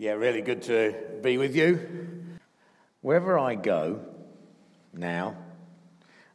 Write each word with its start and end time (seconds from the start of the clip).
Yeah, 0.00 0.12
really 0.12 0.40
good 0.40 0.62
to 0.62 0.94
be 1.20 1.36
with 1.36 1.54
you. 1.54 1.86
Wherever 3.02 3.38
I 3.38 3.54
go 3.54 4.00
now, 4.94 5.36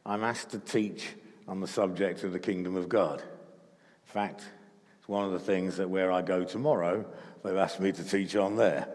I'm 0.04 0.22
asked 0.22 0.50
to 0.50 0.60
teach 0.60 1.08
on 1.48 1.58
the 1.58 1.66
subject 1.66 2.22
of 2.22 2.30
the 2.30 2.38
kingdom 2.38 2.76
of 2.76 2.88
God. 2.88 3.22
In 3.22 4.12
fact, 4.12 4.44
it's 5.00 5.08
one 5.08 5.24
of 5.24 5.32
the 5.32 5.40
things 5.40 5.78
that 5.78 5.90
where 5.90 6.12
I 6.12 6.22
go 6.22 6.44
tomorrow, 6.44 7.04
they've 7.42 7.56
asked 7.56 7.80
me 7.80 7.90
to 7.90 8.04
teach 8.04 8.36
on 8.36 8.54
there. 8.54 8.86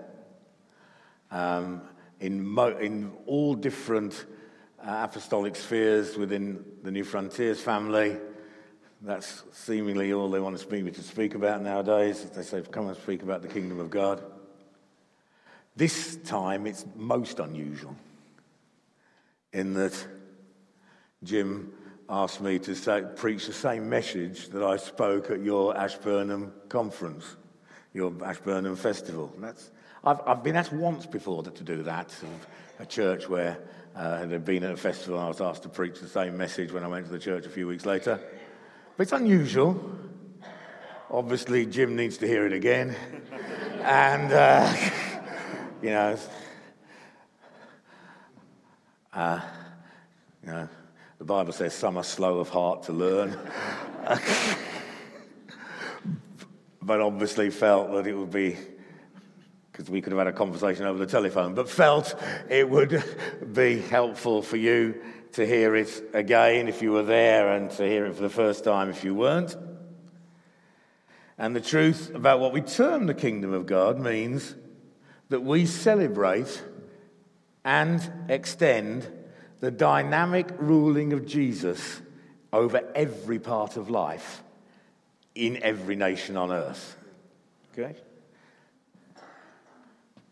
Um, 1.32 1.82
in, 2.22 2.42
mo- 2.42 2.78
in 2.78 3.12
all 3.26 3.56
different 3.56 4.26
uh, 4.82 5.02
apostolic 5.04 5.58
spheres 5.58 6.16
within 6.16 6.64
the 6.82 6.92
New 6.92 7.04
Frontiers 7.04 7.60
family, 7.60 8.16
that's 9.02 9.44
seemingly 9.52 10.14
all 10.14 10.32
they 10.32 10.40
want 10.40 10.56
to 10.56 10.64
speak 10.64 10.86
me 10.86 10.92
to 10.92 11.04
speak 11.04 11.36
about 11.36 11.62
nowadays. 11.62 12.24
They 12.24 12.44
say, 12.44 12.62
come 12.62 12.88
and 12.88 12.96
speak 12.96 13.22
about 13.22 13.42
the 13.42 13.50
kingdom 13.50 13.82
of 13.82 13.90
God. 13.90 14.24
This 15.81 16.16
time 16.17 16.67
it's 16.67 16.85
most 16.95 17.40
unusual 17.40 17.95
in 19.52 19.73
that 19.73 20.08
Jim 21.23 21.73
asked 22.08 22.39
me 22.39 22.59
to 22.59 22.76
say, 22.76 23.03
preach 23.16 23.48
the 23.48 23.53
same 23.53 23.89
message 23.89 24.49
that 24.49 24.62
I 24.62 24.77
spoke 24.77 25.31
at 25.31 25.41
your 25.41 25.75
Ashburnham 25.75 26.53
conference, 26.70 27.36
your 27.95 28.13
Ashburnham 28.23 28.75
festival. 28.75 29.34
That's, 29.39 29.72
I've, 30.03 30.22
I've 30.27 30.44
been 30.44 30.55
asked 30.55 30.72
once 30.72 31.08
before 31.08 31.41
to 31.41 31.63
do 31.63 31.81
that, 31.81 32.13
at 32.80 32.84
a 32.84 32.86
church 32.86 33.27
where 33.27 33.58
uh, 33.95 34.20
had 34.20 34.45
been 34.45 34.63
at 34.63 34.73
a 34.73 34.77
festival 34.77 35.16
and 35.16 35.25
I 35.25 35.30
was 35.30 35.41
asked 35.41 35.63
to 35.63 35.70
preach 35.70 36.00
the 36.00 36.08
same 36.08 36.38
message 36.38 36.72
when 36.72 36.84
I 36.84 36.89
went 36.89 37.08
to 37.08 37.11
the 37.11 37.17
church 37.17 37.48
a 37.48 37.50
few 37.50 37.67
weeks 37.67 37.88
later. 37.88 38.20
But 38.98 39.02
it's 39.02 39.13
unusual. 39.13 39.98
Obviously, 41.09 41.66
Jim 41.66 41.95
needs 41.95 42.20
to 42.20 42.27
hear 42.27 42.45
it 42.45 42.53
again. 42.53 42.95
and. 43.81 44.31
Uh, 44.31 44.91
you 45.81 45.90
know, 45.90 46.17
uh, 49.14 49.42
you 50.44 50.52
know, 50.52 50.69
the 51.17 51.25
Bible 51.25 51.53
says 51.53 51.73
some 51.73 51.97
are 51.97 52.03
slow 52.03 52.39
of 52.39 52.50
heart 52.50 52.83
to 52.83 52.94
learn. 52.94 53.38
but 56.81 57.02
obviously 57.02 57.50
felt 57.50 57.91
that 57.94 58.06
it 58.06 58.14
would 58.14 58.31
be, 58.31 58.58
because 59.72 59.89
we 59.89 60.02
could 60.02 60.11
have 60.14 60.19
had 60.19 60.28
a 60.28 60.33
conversation 60.33 60.86
over 60.86 61.00
the 61.00 61.08
telephone, 61.08 61.56
but 61.56 61.67
felt 61.69 62.16
it 62.50 62.69
would 62.69 63.03
be 63.53 63.80
helpful 63.80 64.41
for 64.41 64.58
you 64.58 65.02
to 65.34 65.47
hear 65.47 65.75
it 65.75 66.03
again 66.13 66.67
if 66.67 66.81
you 66.81 66.91
were 66.91 67.03
there 67.03 67.53
and 67.53 67.72
to 67.72 67.88
hear 67.88 68.06
it 68.06 68.16
for 68.16 68.22
the 68.22 68.30
first 68.30 68.63
time 68.63 68.89
if 68.89 69.03
you 69.03 69.16
weren't. 69.16 69.56
And 71.38 71.56
the 71.56 71.61
truth 71.61 72.13
about 72.13 72.39
what 72.39 72.53
we 72.53 72.61
term 72.61 73.08
the 73.08 73.13
kingdom 73.16 73.52
of 73.53 73.66
God 73.66 74.00
means 74.00 74.56
that 75.32 75.42
we 75.42 75.66
celebrate 75.66 76.62
and 77.64 78.12
extend 78.28 79.08
the 79.62 79.72
dynamic 79.72 80.50
ruling 80.60 81.14
of 81.14 81.26
Jesus 81.26 82.02
over 82.52 82.82
every 82.94 83.40
part 83.40 83.78
of 83.78 83.90
life 83.90 84.44
in 85.34 85.64
every 85.64 85.96
nation 85.96 86.36
on 86.36 86.52
earth. 86.52 86.98
Okay? 87.72 87.96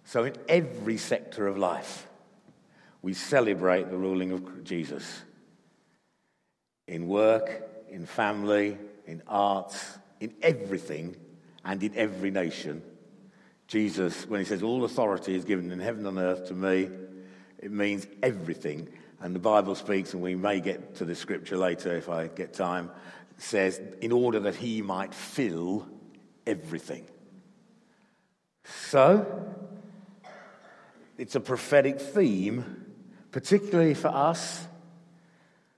So, 0.04 0.26
in 0.26 0.34
every 0.50 0.98
sector 0.98 1.48
of 1.48 1.58
life, 1.58 2.06
we 3.02 3.14
celebrate 3.14 3.90
the 3.90 3.98
ruling 3.98 4.34
of 4.34 4.66
Jesus. 4.66 5.22
In 6.90 7.08
work, 7.08 7.70
in 7.90 8.06
family, 8.06 8.78
in 9.08 9.24
arts, 9.30 9.98
in 10.20 10.34
everything, 10.42 11.16
and 11.64 11.82
in 11.82 11.96
every 11.96 12.32
nation, 12.32 12.82
Jesus, 13.70 14.28
when 14.28 14.40
he 14.40 14.46
says, 14.46 14.64
All 14.64 14.84
authority 14.84 15.36
is 15.36 15.46
given 15.46 15.72
in 15.72 15.80
heaven 15.80 16.04
and 16.08 16.18
earth 16.18 16.48
to 16.48 16.56
me, 16.56 16.90
it 17.60 17.72
means 17.72 18.08
everything. 18.24 18.90
And 19.22 19.36
the 19.36 19.40
Bible 19.40 19.76
speaks, 19.76 20.14
and 20.14 20.24
we 20.24 20.34
may 20.34 20.60
get 20.60 20.96
to 20.96 21.06
the 21.06 21.14
scripture 21.14 21.56
later 21.56 21.96
if 21.96 22.10
I 22.10 22.28
get 22.28 22.52
time, 22.52 22.90
says, 23.38 23.80
in 24.02 24.12
order 24.12 24.40
that 24.42 24.56
he 24.56 24.82
might 24.82 25.14
fill 25.14 25.88
everything. 26.48 27.06
So, 28.66 29.54
it's 31.20 31.36
a 31.36 31.40
prophetic 31.40 32.02
theme, 32.02 32.86
particularly 33.32 33.94
for 33.94 34.08
us 34.08 34.66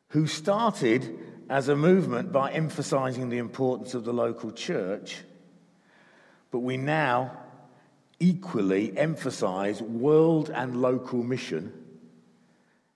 who 0.09 0.27
started 0.27 1.19
as 1.49 1.67
a 1.67 1.75
movement 1.75 2.31
by 2.31 2.51
emphasizing 2.51 3.27
the 3.27 3.39
importance 3.39 3.95
of 3.95 4.05
the 4.05 4.13
local 4.13 4.51
church, 4.51 5.17
but 6.51 6.59
we 6.59 6.77
now 6.77 7.40
equally 8.21 8.97
emphasize 8.97 9.81
world 9.81 10.49
and 10.53 10.81
local 10.81 11.23
mission 11.23 11.73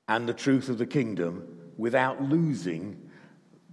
and 0.08 0.30
the 0.30 0.34
truth 0.34 0.70
of 0.70 0.78
the 0.78 0.86
kingdom 0.86 1.48
without 1.78 2.22
losing 2.22 3.10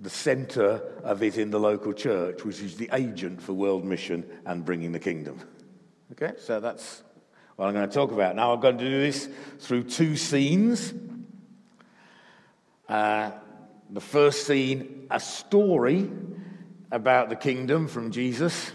the 0.00 0.10
center 0.10 0.82
of 1.04 1.22
it 1.22 1.38
in 1.38 1.50
the 1.50 1.60
local 1.60 1.92
church, 1.92 2.44
which 2.44 2.60
is 2.60 2.76
the 2.76 2.88
agent 2.92 3.40
for 3.40 3.52
world 3.52 3.84
mission 3.84 4.24
and 4.46 4.64
bringing 4.64 4.90
the 4.90 4.98
kingdom. 4.98 5.38
Okay, 6.12 6.32
so 6.38 6.58
that's 6.58 7.02
what 7.56 7.66
I'm 7.66 7.74
going 7.74 7.88
to 7.88 7.94
talk 7.94 8.10
about. 8.10 8.34
Now, 8.34 8.52
I'm 8.52 8.60
going 8.60 8.78
to 8.78 8.84
do 8.84 9.00
this 9.00 9.28
through 9.60 9.84
two 9.84 10.16
scenes. 10.16 10.92
Uh, 12.88 13.30
the 13.90 14.00
first 14.00 14.46
scene, 14.46 15.06
a 15.10 15.20
story 15.20 16.10
about 16.90 17.28
the 17.28 17.36
kingdom 17.36 17.86
from 17.86 18.10
Jesus. 18.10 18.72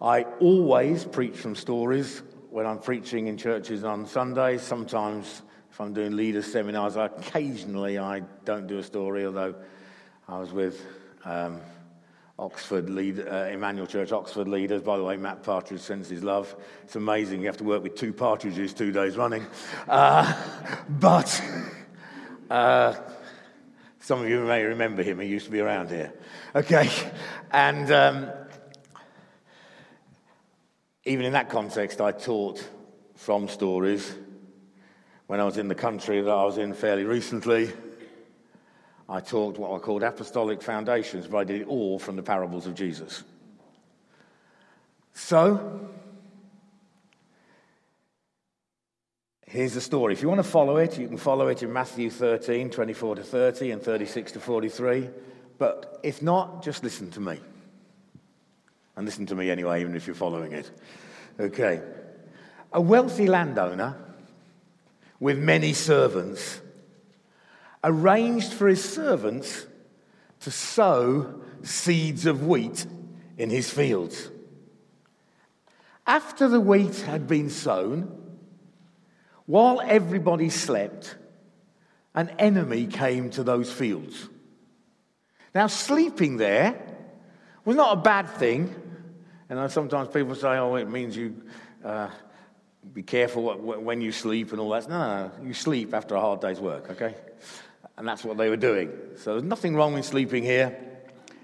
I 0.00 0.24
always 0.40 1.04
preach 1.04 1.36
from 1.36 1.54
stories 1.54 2.22
when 2.50 2.66
I'm 2.66 2.78
preaching 2.78 3.28
in 3.28 3.38
churches 3.38 3.82
on 3.82 4.06
Sundays. 4.06 4.60
Sometimes, 4.60 5.40
if 5.70 5.80
I'm 5.80 5.94
doing 5.94 6.16
leaders 6.16 6.50
seminars, 6.52 6.96
occasionally 6.96 7.98
I 7.98 8.20
don't 8.44 8.66
do 8.66 8.78
a 8.78 8.82
story, 8.82 9.24
although 9.24 9.54
I 10.28 10.38
was 10.38 10.52
with 10.52 10.84
um, 11.24 11.62
Oxford 12.38 12.90
lead, 12.90 13.26
uh, 13.26 13.48
Emmanuel 13.50 13.86
Church 13.86 14.12
Oxford 14.12 14.48
leaders. 14.48 14.82
By 14.82 14.98
the 14.98 15.04
way, 15.04 15.16
Matt 15.16 15.42
Partridge 15.42 15.80
sends 15.80 16.10
his 16.10 16.22
love. 16.22 16.54
It's 16.84 16.96
amazing 16.96 17.40
you 17.40 17.46
have 17.46 17.56
to 17.56 17.64
work 17.64 17.82
with 17.82 17.94
two 17.94 18.12
partridges 18.12 18.74
two 18.74 18.92
days 18.92 19.16
running. 19.16 19.46
Uh, 19.88 20.30
but 20.90 21.42
uh, 22.50 22.94
some 24.00 24.20
of 24.20 24.28
you 24.28 24.40
may 24.40 24.62
remember 24.62 25.02
him. 25.02 25.20
He 25.20 25.28
used 25.28 25.46
to 25.46 25.50
be 25.50 25.60
around 25.60 25.88
here. 25.88 26.12
Okay. 26.54 26.90
And 27.50 27.90
um, 27.90 28.30
even 31.06 31.24
in 31.24 31.32
that 31.32 31.48
context, 31.48 32.00
I 32.00 32.10
taught 32.10 32.68
from 33.14 33.48
stories. 33.48 34.12
When 35.28 35.40
I 35.40 35.44
was 35.44 35.56
in 35.56 35.68
the 35.68 35.74
country 35.74 36.20
that 36.20 36.30
I 36.30 36.44
was 36.44 36.58
in 36.58 36.74
fairly 36.74 37.04
recently, 37.04 37.72
I 39.08 39.20
taught 39.20 39.56
what 39.56 39.72
I 39.72 39.78
called 39.78 40.02
apostolic 40.02 40.60
foundations, 40.60 41.28
but 41.28 41.38
I 41.38 41.44
did 41.44 41.62
it 41.62 41.68
all 41.68 41.98
from 41.98 42.16
the 42.16 42.22
parables 42.22 42.66
of 42.66 42.74
Jesus. 42.74 43.22
So, 45.14 45.88
here's 49.46 49.74
the 49.74 49.80
story. 49.80 50.12
If 50.12 50.22
you 50.22 50.28
want 50.28 50.40
to 50.40 50.50
follow 50.50 50.76
it, 50.76 50.98
you 50.98 51.06
can 51.06 51.18
follow 51.18 51.46
it 51.48 51.62
in 51.62 51.72
Matthew 51.72 52.10
13, 52.10 52.70
24 52.70 53.16
to 53.16 53.22
30, 53.22 53.70
and 53.70 53.82
36 53.82 54.32
to 54.32 54.40
43. 54.40 55.08
But 55.56 56.00
if 56.02 56.20
not, 56.20 56.62
just 56.64 56.82
listen 56.82 57.10
to 57.12 57.20
me. 57.20 57.38
And 58.96 59.04
listen 59.04 59.26
to 59.26 59.34
me 59.34 59.50
anyway, 59.50 59.80
even 59.82 59.94
if 59.94 60.06
you're 60.06 60.16
following 60.16 60.52
it. 60.52 60.70
Okay. 61.38 61.82
A 62.72 62.80
wealthy 62.80 63.26
landowner 63.26 63.96
with 65.20 65.38
many 65.38 65.72
servants 65.72 66.60
arranged 67.84 68.52
for 68.52 68.68
his 68.68 68.82
servants 68.82 69.66
to 70.40 70.50
sow 70.50 71.42
seeds 71.62 72.26
of 72.26 72.46
wheat 72.46 72.86
in 73.36 73.50
his 73.50 73.70
fields. 73.70 74.30
After 76.06 76.48
the 76.48 76.60
wheat 76.60 77.00
had 77.00 77.26
been 77.26 77.50
sown, 77.50 78.38
while 79.44 79.80
everybody 79.80 80.50
slept, 80.50 81.16
an 82.14 82.30
enemy 82.38 82.86
came 82.86 83.30
to 83.30 83.42
those 83.42 83.70
fields. 83.70 84.28
Now, 85.54 85.66
sleeping 85.66 86.36
there 86.36 86.80
was 87.64 87.76
not 87.76 87.98
a 87.98 88.00
bad 88.00 88.28
thing 88.28 88.74
and 89.48 89.70
sometimes 89.70 90.08
people 90.08 90.34
say, 90.34 90.58
oh, 90.58 90.74
it 90.74 90.88
means 90.90 91.16
you 91.16 91.42
uh, 91.84 92.08
be 92.92 93.02
careful 93.02 93.56
when 93.56 94.00
you 94.00 94.12
sleep 94.12 94.52
and 94.52 94.60
all 94.60 94.70
that. 94.70 94.88
No, 94.88 94.98
no, 94.98 95.28
no, 95.28 95.46
you 95.46 95.54
sleep 95.54 95.94
after 95.94 96.14
a 96.14 96.20
hard 96.20 96.40
day's 96.40 96.60
work, 96.60 96.90
okay? 96.90 97.14
And 97.96 98.06
that's 98.06 98.24
what 98.24 98.36
they 98.36 98.48
were 98.48 98.56
doing. 98.56 98.90
So 99.16 99.32
there's 99.32 99.44
nothing 99.44 99.76
wrong 99.76 99.94
with 99.94 100.04
sleeping 100.04 100.42
here. 100.42 100.76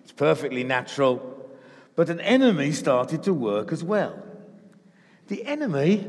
It's 0.03 0.13
perfectly 0.13 0.65
natural. 0.65 1.51
But 1.95 2.11
an 2.11 2.21
enemy 2.21 2.73
started 2.73 3.23
to 3.25 3.35
work 3.35 3.73
as 3.73 3.85
well. 3.85 4.21
The 5.29 5.45
enemy 5.45 6.09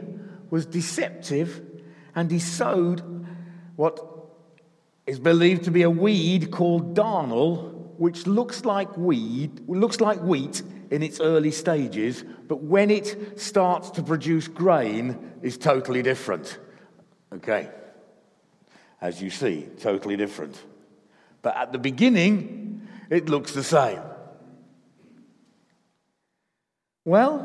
was 0.50 0.66
deceptive 0.66 1.62
and 2.16 2.31
he 2.31 2.40
sowed 2.40 3.01
what 3.75 4.00
is 5.06 5.19
believed 5.19 5.66
to 5.66 5.72
be 5.72 5.84
a 5.84 5.90
weed 5.90 6.51
called 6.51 6.95
darnel, 6.95 7.98
which 7.98 8.25
looks 8.25 8.66
like 8.66 8.95
weed, 8.98 9.68
looks 9.68 10.00
like 10.00 10.22
wheat 10.22 10.62
in 10.94 11.01
its 11.01 11.19
early 11.19 11.50
stages, 11.50 12.24
but 12.48 12.62
when 12.62 12.92
it 12.92 13.42
starts 13.42 13.90
to 13.90 14.04
produce 14.04 14.48
grain, 14.48 15.34
is 15.42 15.57
totally 15.57 16.04
different. 16.04 16.60
Okay. 17.34 17.68
As 19.01 19.19
you 19.19 19.31
see, 19.31 19.68
totally 19.80 20.18
different. 20.18 20.56
But 21.42 21.57
at 21.57 21.72
the 21.72 21.80
beginning, 21.80 22.88
it 23.10 23.28
looks 23.28 23.54
the 23.54 23.63
same. 23.63 24.01
Well, 27.06 27.40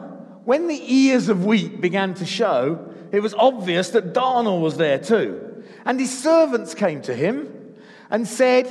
when 0.44 0.68
the 0.68 0.94
ears 0.94 1.30
of 1.30 1.46
wheat 1.46 1.80
began 1.80 2.12
to 2.16 2.26
show, 2.26 2.92
it 3.12 3.20
was 3.20 3.32
obvious 3.32 3.88
that 3.90 4.12
darnel 4.12 4.60
was 4.60 4.76
there 4.76 4.98
too. 4.98 5.64
And 5.86 5.98
his 5.98 6.16
servants 6.22 6.74
came 6.74 7.00
to 7.02 7.14
him 7.14 7.48
and 8.10 8.28
said, 8.28 8.66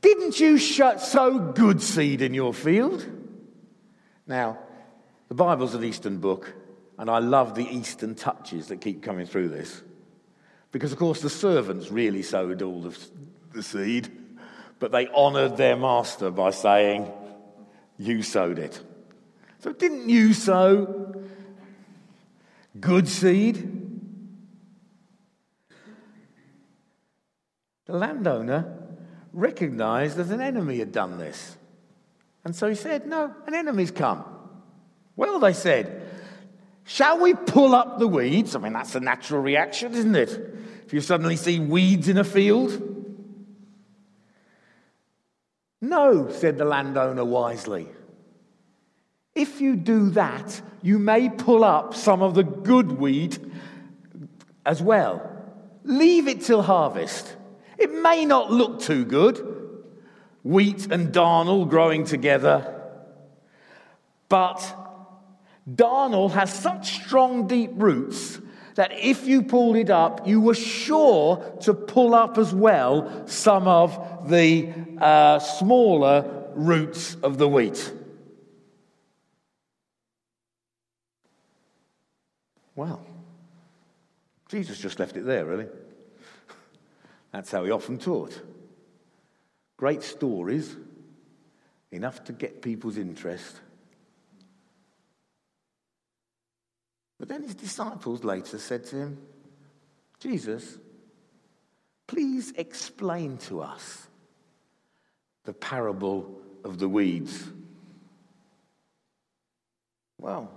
Didn't 0.00 0.40
you 0.40 0.58
sow 0.58 1.52
good 1.54 1.80
seed 1.80 2.22
in 2.22 2.34
your 2.34 2.52
field? 2.52 3.06
Now, 4.32 4.58
the 5.28 5.34
Bible's 5.34 5.74
an 5.74 5.84
Eastern 5.84 6.16
book, 6.16 6.54
and 6.96 7.10
I 7.10 7.18
love 7.18 7.54
the 7.54 7.68
Eastern 7.68 8.14
touches 8.14 8.68
that 8.68 8.80
keep 8.80 9.02
coming 9.02 9.26
through 9.26 9.50
this. 9.50 9.82
Because, 10.70 10.90
of 10.90 10.98
course, 10.98 11.20
the 11.20 11.28
servants 11.28 11.90
really 11.90 12.22
sowed 12.22 12.62
all 12.62 12.80
the, 12.80 12.98
the 13.52 13.62
seed, 13.62 14.10
but 14.78 14.90
they 14.90 15.06
honored 15.08 15.58
their 15.58 15.76
master 15.76 16.30
by 16.30 16.50
saying, 16.50 17.12
You 17.98 18.22
sowed 18.22 18.58
it. 18.58 18.80
So, 19.58 19.74
didn't 19.74 20.08
you 20.08 20.32
sow 20.32 21.14
good 22.80 23.08
seed? 23.08 24.00
The 27.84 27.92
landowner 27.92 28.78
recognized 29.34 30.16
that 30.16 30.28
an 30.28 30.40
enemy 30.40 30.78
had 30.78 30.90
done 30.90 31.18
this. 31.18 31.58
And 32.44 32.54
so 32.54 32.68
he 32.68 32.74
said, 32.74 33.06
No, 33.06 33.34
an 33.46 33.54
enemy's 33.54 33.90
come. 33.90 34.24
Well, 35.16 35.38
they 35.38 35.52
said, 35.52 36.02
Shall 36.84 37.20
we 37.20 37.34
pull 37.34 37.74
up 37.74 37.98
the 37.98 38.08
weeds? 38.08 38.56
I 38.56 38.58
mean, 38.58 38.72
that's 38.72 38.94
a 38.94 39.00
natural 39.00 39.40
reaction, 39.40 39.94
isn't 39.94 40.16
it? 40.16 40.30
If 40.84 40.92
you 40.92 41.00
suddenly 41.00 41.36
see 41.36 41.60
weeds 41.60 42.08
in 42.08 42.18
a 42.18 42.24
field. 42.24 42.88
No, 45.80 46.30
said 46.30 46.58
the 46.58 46.64
landowner 46.64 47.24
wisely. 47.24 47.88
If 49.34 49.60
you 49.60 49.76
do 49.76 50.10
that, 50.10 50.60
you 50.82 50.98
may 50.98 51.28
pull 51.28 51.64
up 51.64 51.94
some 51.94 52.22
of 52.22 52.34
the 52.34 52.44
good 52.44 52.92
weed 52.92 53.52
as 54.66 54.82
well. 54.82 55.28
Leave 55.84 56.28
it 56.28 56.42
till 56.42 56.62
harvest. 56.62 57.36
It 57.78 57.92
may 57.92 58.24
not 58.24 58.52
look 58.52 58.80
too 58.80 59.04
good, 59.04 59.51
wheat 60.42 60.90
and 60.90 61.12
darnel 61.12 61.68
growing 61.68 62.04
together, 62.04 62.80
but 64.28 64.76
darnel 65.70 66.30
has 66.30 66.52
such 66.52 67.04
strong, 67.04 67.46
deep 67.46 67.70
roots 67.74 68.40
that 68.74 68.92
if 68.92 69.26
you 69.26 69.42
pulled 69.42 69.76
it 69.76 69.90
up, 69.90 70.26
you 70.26 70.40
were 70.40 70.54
sure 70.54 71.56
to 71.60 71.74
pull 71.74 72.14
up 72.14 72.38
as 72.38 72.54
well 72.54 73.26
some 73.26 73.68
of 73.68 74.30
the 74.30 74.72
uh, 74.98 75.38
smaller 75.38 76.48
roots 76.54 77.16
of 77.22 77.38
the 77.38 77.48
wheat. 77.48 77.92
Well, 82.74 83.04
Jesus 84.48 84.78
just 84.78 84.98
left 84.98 85.16
it 85.16 85.26
there, 85.26 85.44
really. 85.44 85.66
That's 87.32 87.50
how 87.50 87.64
he 87.64 87.70
often 87.70 87.98
taught. 87.98 88.40
Great 89.82 90.04
stories, 90.04 90.76
enough 91.90 92.22
to 92.22 92.32
get 92.32 92.62
people's 92.62 92.96
interest. 92.96 93.56
But 97.18 97.26
then 97.26 97.42
his 97.42 97.56
disciples 97.56 98.22
later 98.22 98.58
said 98.58 98.84
to 98.84 98.96
him, 98.96 99.18
Jesus, 100.20 100.78
please 102.06 102.52
explain 102.52 103.38
to 103.38 103.60
us 103.60 104.06
the 105.46 105.52
parable 105.52 106.32
of 106.62 106.78
the 106.78 106.88
weeds. 106.88 107.50
Well, 110.20 110.48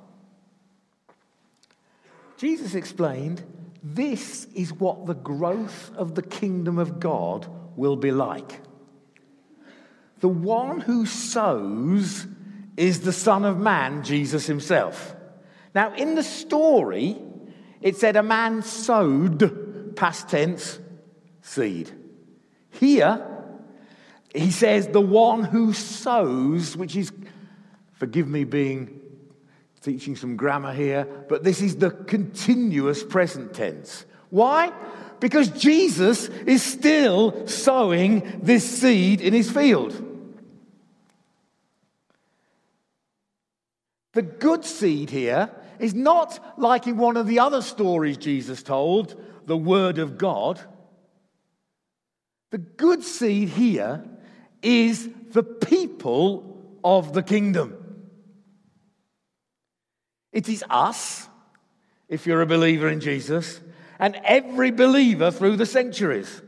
Jesus 2.38 2.76
explained 2.76 3.42
this 3.82 4.46
is 4.54 4.72
what 4.72 5.08
the 5.08 5.16
growth 5.16 5.92
of 5.96 6.14
the 6.14 6.22
kingdom 6.22 6.78
of 6.78 7.00
God 7.00 7.48
will 7.76 7.96
be 7.96 8.12
like. 8.12 8.62
The 10.26 10.30
one 10.30 10.82
who 10.82 11.06
sows 11.06 12.26
is 12.78 13.02
the 13.02 13.14
Son 13.14 13.46
of 13.46 13.60
Man, 13.60 14.04
Jesus 14.04 14.48
himself. 14.48 15.16
Now, 15.76 15.94
in 15.94 16.16
the 16.16 16.24
story, 16.24 17.16
it 17.80 17.98
said 17.98 18.16
a 18.16 18.24
man 18.24 18.64
sowed, 18.64 19.96
past 19.96 20.28
tense, 20.28 20.80
seed. 21.44 21.92
Here, 22.72 23.24
he 24.34 24.50
says 24.50 24.88
the 24.88 25.00
one 25.00 25.44
who 25.44 25.74
sows, 25.74 26.76
which 26.76 26.96
is, 26.96 27.12
forgive 27.94 28.28
me 28.28 28.46
being 28.46 29.00
teaching 29.82 30.16
some 30.16 30.38
grammar 30.38 30.74
here, 30.74 31.06
but 31.30 31.44
this 31.44 31.62
is 31.62 31.76
the 31.76 31.92
continuous 31.92 33.04
present 33.04 33.54
tense. 33.54 34.08
Why? 34.32 34.74
Because 35.20 35.50
Jesus 35.50 36.30
is 36.48 36.64
still 36.64 37.46
sowing 37.46 38.40
this 38.42 38.68
seed 38.68 39.22
in 39.22 39.32
his 39.32 39.52
field. 39.52 40.14
The 44.16 44.22
good 44.22 44.64
seed 44.64 45.10
here 45.10 45.52
is 45.78 45.94
not 45.94 46.58
like 46.58 46.88
in 46.88 46.96
one 46.96 47.18
of 47.18 47.28
the 47.28 47.40
other 47.40 47.62
stories 47.62 48.16
Jesus 48.16 48.64
told, 48.64 49.22
the 49.46 49.58
Word 49.58 49.98
of 49.98 50.18
God. 50.18 50.60
The 52.52 52.58
good 52.58 53.04
seed 53.04 53.50
here 53.50 54.06
is 54.64 55.10
the 55.32 55.44
people 55.44 56.78
of 56.82 57.12
the 57.12 57.24
kingdom. 57.24 57.76
It 60.32 60.48
is 60.48 60.64
us, 60.70 61.28
if 62.08 62.26
you're 62.26 62.42
a 62.42 62.48
believer 62.48 62.88
in 62.88 63.02
Jesus, 63.02 63.60
and 64.00 64.16
every 64.24 64.72
believer 64.72 65.30
through 65.30 65.58
the 65.58 65.66
centuries. 65.66 66.42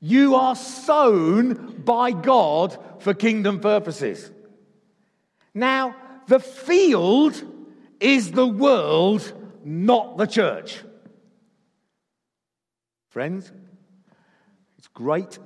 You 0.00 0.34
are 0.34 0.56
sown 0.56 1.82
by 1.84 2.12
God 2.12 2.78
for 3.00 3.12
kingdom 3.12 3.60
purposes. 3.60 4.30
Now, 5.52 5.94
the 6.30 6.38
field 6.38 7.42
is 7.98 8.30
the 8.30 8.46
world, 8.46 9.32
not 9.64 10.16
the 10.16 10.26
church. 10.26 10.80
Friends, 13.08 13.50
it's 14.78 14.86
great 14.86 15.40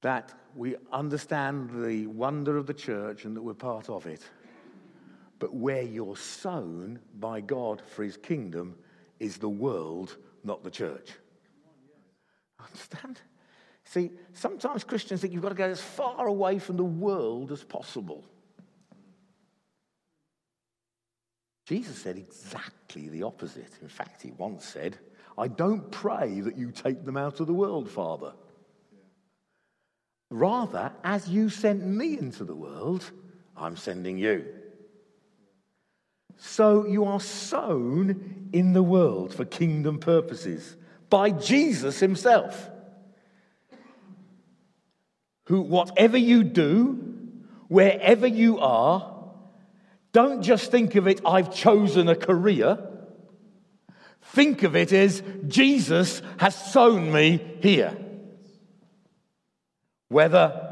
that 0.00 0.32
we 0.54 0.76
understand 0.90 1.68
the 1.84 2.06
wonder 2.06 2.56
of 2.56 2.66
the 2.66 2.72
church 2.72 3.26
and 3.26 3.36
that 3.36 3.42
we're 3.42 3.52
part 3.52 3.90
of 3.90 4.06
it. 4.06 4.26
But 5.38 5.54
where 5.54 5.82
you're 5.82 6.16
sown 6.16 6.98
by 7.20 7.42
God 7.42 7.82
for 7.86 8.02
his 8.02 8.16
kingdom 8.16 8.76
is 9.20 9.36
the 9.36 9.50
world, 9.50 10.16
not 10.42 10.64
the 10.64 10.70
church. 10.70 11.10
Understand? 12.64 13.20
See, 13.86 14.10
sometimes 14.32 14.84
Christians 14.84 15.20
think 15.20 15.32
you've 15.32 15.42
got 15.42 15.50
to 15.50 15.54
go 15.54 15.64
as 15.64 15.80
far 15.80 16.26
away 16.26 16.58
from 16.58 16.76
the 16.76 16.84
world 16.84 17.52
as 17.52 17.62
possible. 17.62 18.24
Jesus 21.66 21.96
said 21.96 22.16
exactly 22.16 23.08
the 23.08 23.22
opposite. 23.22 23.70
In 23.82 23.88
fact, 23.88 24.22
he 24.22 24.32
once 24.32 24.64
said, 24.64 24.98
I 25.38 25.48
don't 25.48 25.90
pray 25.90 26.40
that 26.40 26.56
you 26.56 26.70
take 26.72 27.04
them 27.04 27.16
out 27.16 27.40
of 27.40 27.46
the 27.46 27.54
world, 27.54 27.88
Father. 27.88 28.32
Rather, 30.30 30.92
as 31.04 31.28
you 31.28 31.48
sent 31.48 31.84
me 31.84 32.18
into 32.18 32.44
the 32.44 32.54
world, 32.54 33.08
I'm 33.56 33.76
sending 33.76 34.18
you. 34.18 34.46
So 36.38 36.86
you 36.86 37.04
are 37.04 37.20
sown 37.20 38.48
in 38.52 38.72
the 38.72 38.82
world 38.82 39.32
for 39.32 39.44
kingdom 39.44 39.98
purposes 39.98 40.76
by 41.08 41.30
Jesus 41.30 42.00
himself. 42.00 42.70
Who, 45.46 45.60
whatever 45.60 46.16
you 46.16 46.44
do, 46.44 47.14
wherever 47.68 48.26
you 48.26 48.58
are, 48.60 49.14
don't 50.12 50.42
just 50.42 50.70
think 50.70 50.94
of 50.94 51.06
it, 51.06 51.20
I've 51.26 51.54
chosen 51.54 52.08
a 52.08 52.16
career. 52.16 52.78
Think 54.22 54.62
of 54.62 54.74
it 54.74 54.92
as 54.92 55.22
Jesus 55.46 56.22
has 56.38 56.54
sown 56.72 57.12
me 57.12 57.58
here. 57.60 57.96
Whether 60.08 60.62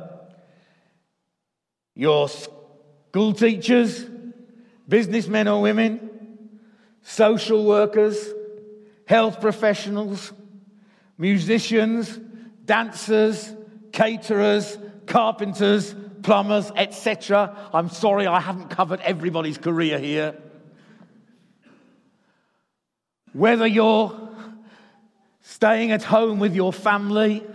you're 1.95 2.29
school 2.29 3.33
teachers, 3.33 4.05
businessmen 4.89 5.47
or 5.47 5.63
women, 5.63 6.11
social 7.03 7.65
workers, 7.65 8.33
health 9.07 9.41
professionals, 9.41 10.33
musicians, 11.17 12.19
dancers, 12.65 13.55
caterers, 13.95 14.77
carpenters, 15.07 15.95
plumbers, 16.23 16.71
etc. 16.75 17.57
I'm 17.73 17.89
sorry 17.89 18.27
I 18.27 18.41
haven't 18.41 18.69
covered 18.69 19.01
everybody's 19.01 19.57
career 19.57 19.99
here. 20.01 20.35
Whether 23.33 23.67
you're 23.67 24.29
staying 25.43 25.93
at 25.93 26.03
home 26.03 26.41
with 26.41 26.57
your 26.57 26.73
family, 26.73 27.47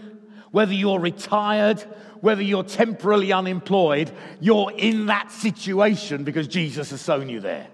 whether 0.51 0.73
you're 0.73 0.99
retired, 0.99 1.81
whether 2.21 2.41
you're 2.41 2.63
temporarily 2.63 3.33
unemployed, 3.33 4.09
you're 4.39 4.71
in 4.71 5.07
that 5.07 5.31
situation 5.31 6.23
because 6.23 6.47
Jesus 6.47 6.91
has 6.91 7.01
sown 7.01 7.27
you 7.27 7.41
there. 7.41 7.67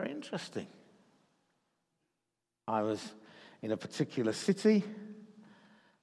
Very 0.00 0.12
interesting. 0.12 0.66
I 2.66 2.80
was 2.80 3.06
in 3.60 3.70
a 3.70 3.76
particular 3.76 4.32
city 4.32 4.82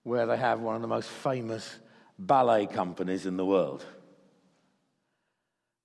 where 0.03 0.27
they 0.27 0.37
have 0.37 0.59
one 0.59 0.75
of 0.75 0.83
the 0.83 0.87
most 0.87 1.09
famous 1.09 1.79
ballet 2.19 2.67
companies 2.67 3.25
in 3.25 3.37
the 3.37 3.45
world. 3.45 3.83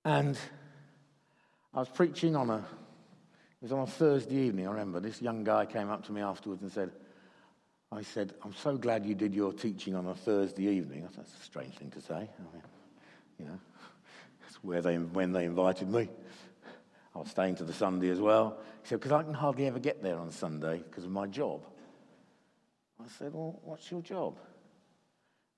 And 0.05 0.37
I 1.73 1.79
was 1.79 1.89
preaching 1.89 2.35
on 2.35 2.51
a, 2.51 2.57
it 2.57 3.63
was 3.63 3.71
on 3.71 3.79
a 3.79 3.87
Thursday 3.87 4.35
evening, 4.35 4.67
I 4.67 4.71
remember. 4.71 4.99
This 4.99 5.19
young 5.19 5.43
guy 5.43 5.65
came 5.65 5.89
up 5.89 6.05
to 6.05 6.11
me 6.11 6.21
afterwards 6.21 6.61
and 6.61 6.71
said, 6.71 6.91
I 7.91 8.03
said, 8.03 8.35
I'm 8.43 8.53
so 8.53 8.77
glad 8.77 9.07
you 9.07 9.15
did 9.15 9.33
your 9.33 9.53
teaching 9.53 9.95
on 9.95 10.05
a 10.05 10.13
Thursday 10.13 10.67
evening. 10.67 11.09
That's 11.15 11.33
a 11.33 11.43
strange 11.43 11.73
thing 11.73 11.89
to 11.89 12.01
say. 12.01 12.13
I 12.13 12.53
mean, 12.53 12.63
you 13.39 13.45
know, 13.45 13.59
that's 14.41 14.63
where 14.63 14.83
they, 14.83 14.97
when 14.97 15.31
they 15.31 15.45
invited 15.45 15.89
me. 15.89 16.09
I 17.15 17.19
was 17.19 17.29
staying 17.29 17.55
to 17.55 17.63
the 17.63 17.73
Sunday 17.73 18.09
as 18.09 18.19
well. 18.19 18.57
He 18.81 18.89
said, 18.89 18.99
because 18.99 19.11
I 19.11 19.23
can 19.23 19.33
hardly 19.33 19.67
ever 19.67 19.79
get 19.79 20.01
there 20.01 20.17
on 20.17 20.31
Sunday 20.31 20.77
because 20.77 21.05
of 21.05 21.11
my 21.11 21.27
job. 21.27 21.65
I 22.99 23.07
said, 23.19 23.33
well, 23.33 23.59
what's 23.63 23.91
your 23.91 24.01
job? 24.01 24.37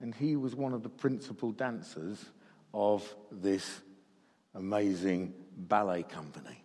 And 0.02 0.14
he 0.14 0.36
was 0.36 0.56
one 0.56 0.74
of 0.74 0.84
the 0.84 0.90
principal 0.90 1.52
dancers 1.52 2.24
of 2.74 3.16
this 3.32 3.82
amazing 4.54 5.34
ballet 5.56 6.04
company. 6.04 6.62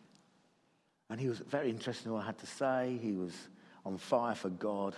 And 1.08 1.20
he 1.20 1.28
was 1.28 1.38
very 1.38 1.70
interested 1.70 2.06
in 2.06 2.12
what 2.12 2.22
I 2.22 2.26
had 2.26 2.38
to 2.38 2.46
say. 2.46 2.98
He 3.00 3.12
was 3.12 3.32
on 3.84 3.98
fire 3.98 4.34
for 4.34 4.48
God. 4.48 4.94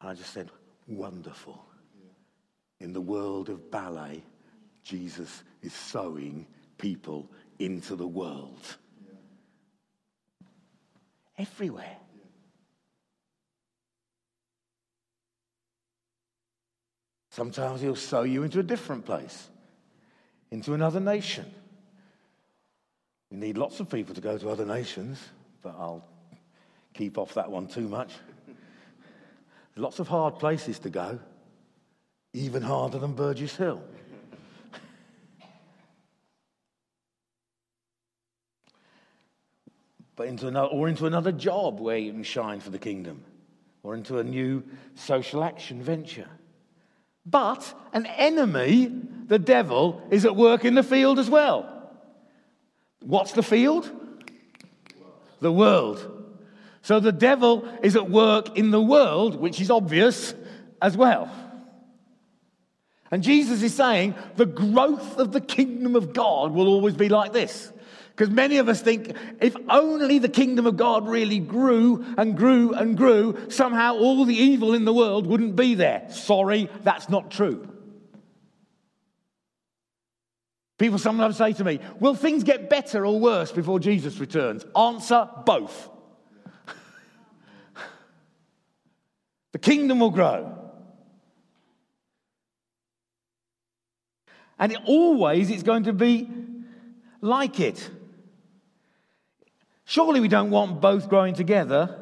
And 0.00 0.10
I 0.10 0.14
just 0.14 0.32
said, 0.32 0.50
wonderful. 0.86 1.64
In 2.80 2.92
the 2.92 3.00
world 3.00 3.48
of 3.48 3.70
ballet, 3.70 4.22
Jesus 4.82 5.42
is 5.62 5.72
sowing 5.72 6.46
people 6.78 7.30
into 7.58 7.96
the 7.96 8.06
world. 8.06 8.76
Everywhere. 11.38 11.96
Sometimes 17.30 17.82
he'll 17.82 17.96
sow 17.96 18.22
you 18.22 18.44
into 18.44 18.60
a 18.60 18.62
different 18.62 19.04
place, 19.04 19.48
into 20.50 20.72
another 20.72 21.00
nation. 21.00 21.44
We 23.30 23.36
need 23.36 23.58
lots 23.58 23.78
of 23.80 23.90
people 23.90 24.14
to 24.14 24.22
go 24.22 24.38
to 24.38 24.48
other 24.48 24.64
nations, 24.64 25.22
but 25.60 25.74
I'll 25.78 26.02
keep 26.94 27.18
off 27.18 27.34
that 27.34 27.50
one 27.50 27.66
too 27.66 27.88
much. 27.88 28.12
There's 28.46 29.82
lots 29.82 29.98
of 29.98 30.08
hard 30.08 30.38
places 30.38 30.78
to 30.78 30.88
go, 30.88 31.18
even 32.32 32.62
harder 32.62 32.98
than 32.98 33.12
Burgess 33.12 33.54
Hill. 33.54 33.82
But 40.16 40.26
into 40.26 40.48
another, 40.48 40.68
or 40.68 40.88
into 40.88 41.06
another 41.06 41.30
job 41.30 41.78
where 41.78 41.98
you 41.98 42.12
can 42.12 42.22
shine 42.22 42.60
for 42.60 42.70
the 42.70 42.78
kingdom, 42.78 43.22
or 43.82 43.94
into 43.94 44.18
a 44.18 44.24
new 44.24 44.64
social 44.94 45.44
action 45.44 45.82
venture. 45.82 46.28
But 47.24 47.74
an 47.92 48.06
enemy, 48.06 48.90
the 49.26 49.38
devil, 49.38 50.02
is 50.10 50.24
at 50.24 50.34
work 50.34 50.64
in 50.64 50.74
the 50.74 50.82
field 50.82 51.18
as 51.18 51.28
well. 51.28 51.90
What's 53.00 53.32
the 53.32 53.42
field? 53.42 53.90
The 55.40 55.52
world. 55.52 56.12
So 56.82 57.00
the 57.00 57.12
devil 57.12 57.68
is 57.82 57.96
at 57.96 58.08
work 58.08 58.56
in 58.56 58.70
the 58.70 58.80
world, 58.80 59.36
which 59.36 59.60
is 59.60 59.70
obvious 59.70 60.34
as 60.80 60.96
well. 60.96 61.30
And 63.10 63.22
Jesus 63.22 63.62
is 63.62 63.74
saying 63.74 64.14
the 64.36 64.46
growth 64.46 65.18
of 65.18 65.32
the 65.32 65.40
kingdom 65.40 65.94
of 65.94 66.12
God 66.12 66.52
will 66.52 66.68
always 66.68 66.94
be 66.94 67.08
like 67.08 67.32
this. 67.32 67.72
Because 68.16 68.32
many 68.32 68.56
of 68.56 68.68
us 68.70 68.80
think 68.80 69.14
if 69.42 69.54
only 69.68 70.18
the 70.18 70.30
kingdom 70.30 70.66
of 70.66 70.78
God 70.78 71.06
really 71.06 71.38
grew 71.38 72.02
and 72.16 72.34
grew 72.34 72.72
and 72.72 72.96
grew, 72.96 73.36
somehow 73.50 73.96
all 73.96 74.24
the 74.24 74.34
evil 74.34 74.72
in 74.72 74.86
the 74.86 74.92
world 74.94 75.26
wouldn't 75.26 75.54
be 75.54 75.74
there. 75.74 76.06
Sorry, 76.10 76.70
that's 76.82 77.10
not 77.10 77.30
true. 77.30 77.68
People 80.78 80.98
sometimes 80.98 81.36
say 81.36 81.52
to 81.54 81.64
me, 81.64 81.78
Will 82.00 82.14
things 82.14 82.42
get 82.42 82.70
better 82.70 83.04
or 83.04 83.20
worse 83.20 83.52
before 83.52 83.78
Jesus 83.80 84.18
returns? 84.18 84.64
Answer 84.74 85.28
both. 85.44 85.90
the 89.52 89.58
kingdom 89.58 90.00
will 90.00 90.10
grow. 90.10 90.58
And 94.58 94.72
it 94.72 94.78
always 94.86 95.50
it's 95.50 95.62
going 95.62 95.84
to 95.84 95.92
be 95.92 96.30
like 97.20 97.60
it. 97.60 97.90
Surely 99.86 100.18
we 100.20 100.28
don't 100.28 100.50
want 100.50 100.80
both 100.80 101.08
growing 101.08 101.34
together. 101.34 101.96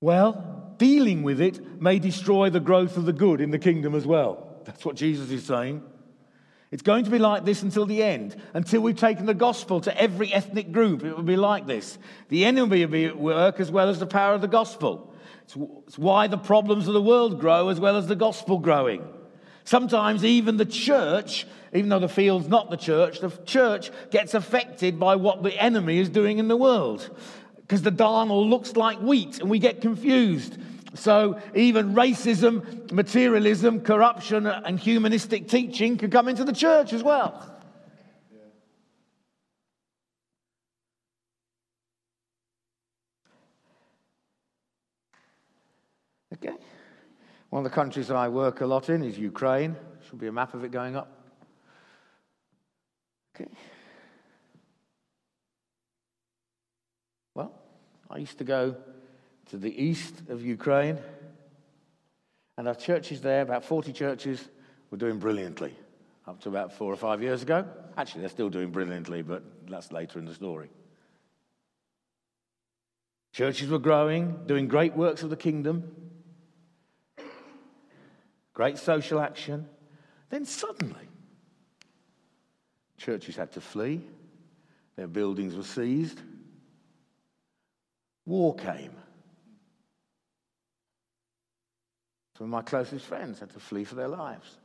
Well, 0.00 0.74
dealing 0.78 1.24
with 1.24 1.40
it 1.40 1.82
may 1.82 1.98
destroy 1.98 2.48
the 2.48 2.60
growth 2.60 2.96
of 2.96 3.04
the 3.04 3.12
good 3.12 3.40
in 3.40 3.50
the 3.50 3.58
kingdom 3.58 3.96
as 3.96 4.06
well. 4.06 4.62
That's 4.64 4.84
what 4.84 4.94
Jesus 4.94 5.30
is 5.30 5.44
saying. 5.44 5.82
It's 6.70 6.82
going 6.82 7.04
to 7.06 7.10
be 7.10 7.18
like 7.18 7.44
this 7.44 7.62
until 7.62 7.86
the 7.86 8.04
end. 8.04 8.36
Until 8.54 8.82
we've 8.82 8.96
taken 8.96 9.26
the 9.26 9.34
gospel 9.34 9.80
to 9.80 10.00
every 10.00 10.32
ethnic 10.32 10.70
group, 10.70 11.02
it 11.02 11.16
will 11.16 11.24
be 11.24 11.36
like 11.36 11.66
this. 11.66 11.98
The 12.28 12.44
enemy 12.44 12.84
will 12.84 12.92
be 12.92 13.06
at 13.06 13.18
work 13.18 13.58
as 13.58 13.70
well 13.70 13.88
as 13.88 13.98
the 13.98 14.06
power 14.06 14.34
of 14.34 14.42
the 14.42 14.48
gospel. 14.48 15.12
It's 15.42 15.98
why 15.98 16.28
the 16.28 16.38
problems 16.38 16.86
of 16.86 16.94
the 16.94 17.02
world 17.02 17.40
grow 17.40 17.68
as 17.68 17.80
well 17.80 17.96
as 17.96 18.06
the 18.06 18.14
gospel 18.14 18.58
growing. 18.58 19.02
Sometimes 19.68 20.24
even 20.24 20.56
the 20.56 20.64
church, 20.64 21.46
even 21.74 21.90
though 21.90 21.98
the 21.98 22.08
field's 22.08 22.48
not 22.48 22.70
the 22.70 22.76
church, 22.78 23.20
the 23.20 23.28
church 23.44 23.90
gets 24.10 24.32
affected 24.32 24.98
by 24.98 25.16
what 25.16 25.42
the 25.42 25.54
enemy 25.62 25.98
is 25.98 26.08
doing 26.08 26.38
in 26.38 26.48
the 26.48 26.56
world. 26.56 27.14
Because 27.56 27.82
the 27.82 27.92
darnel 27.92 28.48
looks 28.48 28.76
like 28.76 28.98
wheat 29.02 29.40
and 29.40 29.50
we 29.50 29.58
get 29.58 29.82
confused. 29.82 30.56
So 30.94 31.38
even 31.54 31.92
racism, 31.92 32.90
materialism, 32.90 33.82
corruption, 33.82 34.46
and 34.46 34.80
humanistic 34.80 35.48
teaching 35.48 35.98
can 35.98 36.10
come 36.10 36.28
into 36.28 36.44
the 36.44 36.54
church 36.54 36.94
as 36.94 37.02
well. 37.02 37.54
Okay. 46.32 46.56
One 47.50 47.64
of 47.64 47.70
the 47.70 47.74
countries 47.74 48.08
that 48.08 48.16
I 48.16 48.28
work 48.28 48.60
a 48.60 48.66
lot 48.66 48.90
in 48.90 49.02
is 49.02 49.18
Ukraine. 49.18 49.76
Should 50.08 50.18
be 50.18 50.26
a 50.26 50.32
map 50.32 50.54
of 50.54 50.64
it 50.64 50.70
going 50.70 50.96
up. 50.96 51.10
Okay. 53.34 53.50
Well, 57.34 57.52
I 58.10 58.18
used 58.18 58.38
to 58.38 58.44
go 58.44 58.76
to 59.50 59.56
the 59.56 59.82
east 59.82 60.14
of 60.28 60.42
Ukraine, 60.42 60.98
and 62.58 62.68
our 62.68 62.74
churches 62.74 63.22
there, 63.22 63.40
about 63.40 63.64
40 63.64 63.92
churches, 63.92 64.46
were 64.90 64.98
doing 64.98 65.18
brilliantly 65.18 65.74
up 66.26 66.40
to 66.42 66.50
about 66.50 66.74
four 66.74 66.92
or 66.92 66.96
five 66.96 67.22
years 67.22 67.42
ago. 67.42 67.66
Actually, 67.96 68.20
they're 68.20 68.28
still 68.28 68.50
doing 68.50 68.70
brilliantly, 68.70 69.22
but 69.22 69.42
that's 69.66 69.90
later 69.90 70.18
in 70.18 70.26
the 70.26 70.34
story. 70.34 70.68
Churches 73.32 73.70
were 73.70 73.78
growing, 73.78 74.44
doing 74.46 74.68
great 74.68 74.94
works 74.94 75.22
of 75.22 75.30
the 75.30 75.36
kingdom 75.36 76.07
great 78.58 78.76
social 78.76 79.20
action. 79.20 79.68
Then 80.30 80.44
suddenly, 80.44 81.08
churches 82.96 83.36
had 83.36 83.52
to 83.52 83.60
flee, 83.60 84.00
their 84.96 85.06
buildings 85.06 85.54
were 85.54 85.62
seized, 85.62 86.20
war 88.26 88.56
came. 88.56 88.90
Some 92.36 92.46
of 92.46 92.50
my 92.50 92.62
closest 92.62 93.04
friends 93.04 93.38
had 93.38 93.50
to 93.50 93.60
flee 93.60 93.84
for 93.84 93.94
their 93.94 94.08
lives. 94.08 94.56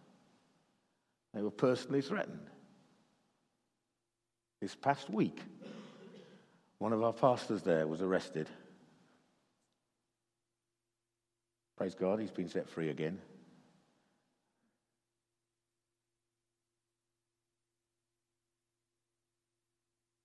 They 1.35 1.43
were 1.43 1.51
personally 1.51 2.01
threatened. 2.01 2.49
This 4.59 4.73
past 4.73 5.07
week, 5.07 5.39
one 6.79 6.93
of 6.93 7.03
our 7.03 7.13
pastors 7.13 7.61
there 7.61 7.85
was 7.85 8.01
arrested. 8.01 8.49
Praise 11.77 11.93
God, 11.93 12.19
he's 12.19 12.31
been 12.31 12.49
set 12.49 12.67
free 12.67 12.89
again. 12.89 13.19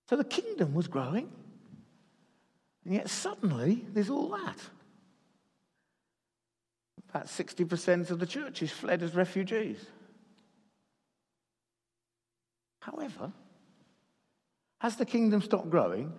So 0.09 0.15
the 0.15 0.23
kingdom 0.23 0.73
was 0.73 0.87
growing. 0.87 1.29
And 2.83 2.95
yet 2.95 3.09
suddenly 3.11 3.85
there's 3.93 4.09
all 4.09 4.29
that. 4.29 4.57
About 7.09 7.27
60% 7.27 8.09
of 8.09 8.17
the 8.17 8.25
churches 8.25 8.71
fled 8.71 9.03
as 9.03 9.13
refugees. 9.13 9.85
However, 12.79 13.31
has 14.79 14.95
the 14.95 15.05
kingdom 15.05 15.43
stopped 15.43 15.69
growing? 15.69 16.11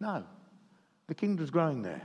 No. 0.00 0.24
The 1.06 1.14
kingdom's 1.14 1.50
growing 1.50 1.82
there. 1.82 2.02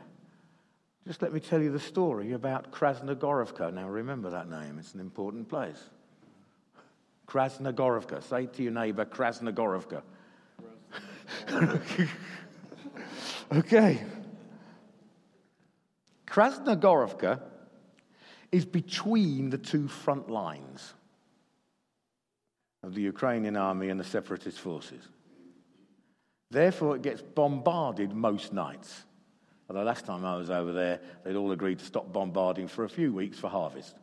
Just 1.07 1.21
let 1.21 1.31
me 1.31 1.39
tell 1.39 1.61
you 1.61 1.71
the 1.71 1.79
story 1.79 2.33
about 2.33 2.71
Krasnogorovka. 2.73 3.73
Now 3.73 3.87
remember 3.87 4.29
that 4.31 4.49
name, 4.49 4.77
it's 4.77 4.93
an 4.93 4.99
important 4.99 5.47
place. 5.47 5.81
Krasnogorovka. 7.27 8.21
Say 8.23 8.47
to 8.47 8.63
your 8.63 8.73
neighbor, 8.73 9.05
Krasnogorovka. 9.05 10.01
okay. 13.51 14.03
Krasnogorovka 16.25 17.41
is 18.51 18.65
between 18.65 19.50
the 19.50 19.57
two 19.57 19.88
front 19.88 20.29
lines 20.29 20.93
of 22.84 22.93
the 22.93 23.01
Ukrainian 23.01 23.57
army 23.57 23.89
and 23.89 24.00
the 24.00 24.03
separatist 24.03 24.60
forces. 24.60 25.07
Therefore, 26.50 26.96
it 26.96 27.01
gets 27.01 27.22
bombarded 27.22 28.13
most 28.13 28.53
nights. 28.53 29.03
Although 29.69 29.84
last 29.84 30.05
time 30.05 30.24
I 30.24 30.38
was 30.38 30.50
over 30.50 30.72
there, 30.72 31.01
they'd 31.24 31.36
all 31.36 31.51
agreed 31.51 31.79
to 31.79 31.86
stop 31.86 32.13
bombarding 32.13 32.67
for 32.67 32.86
a 32.86 32.89
few 32.89 33.12
weeks 33.12 33.38
for 33.38 33.50
harvest. 33.50 33.98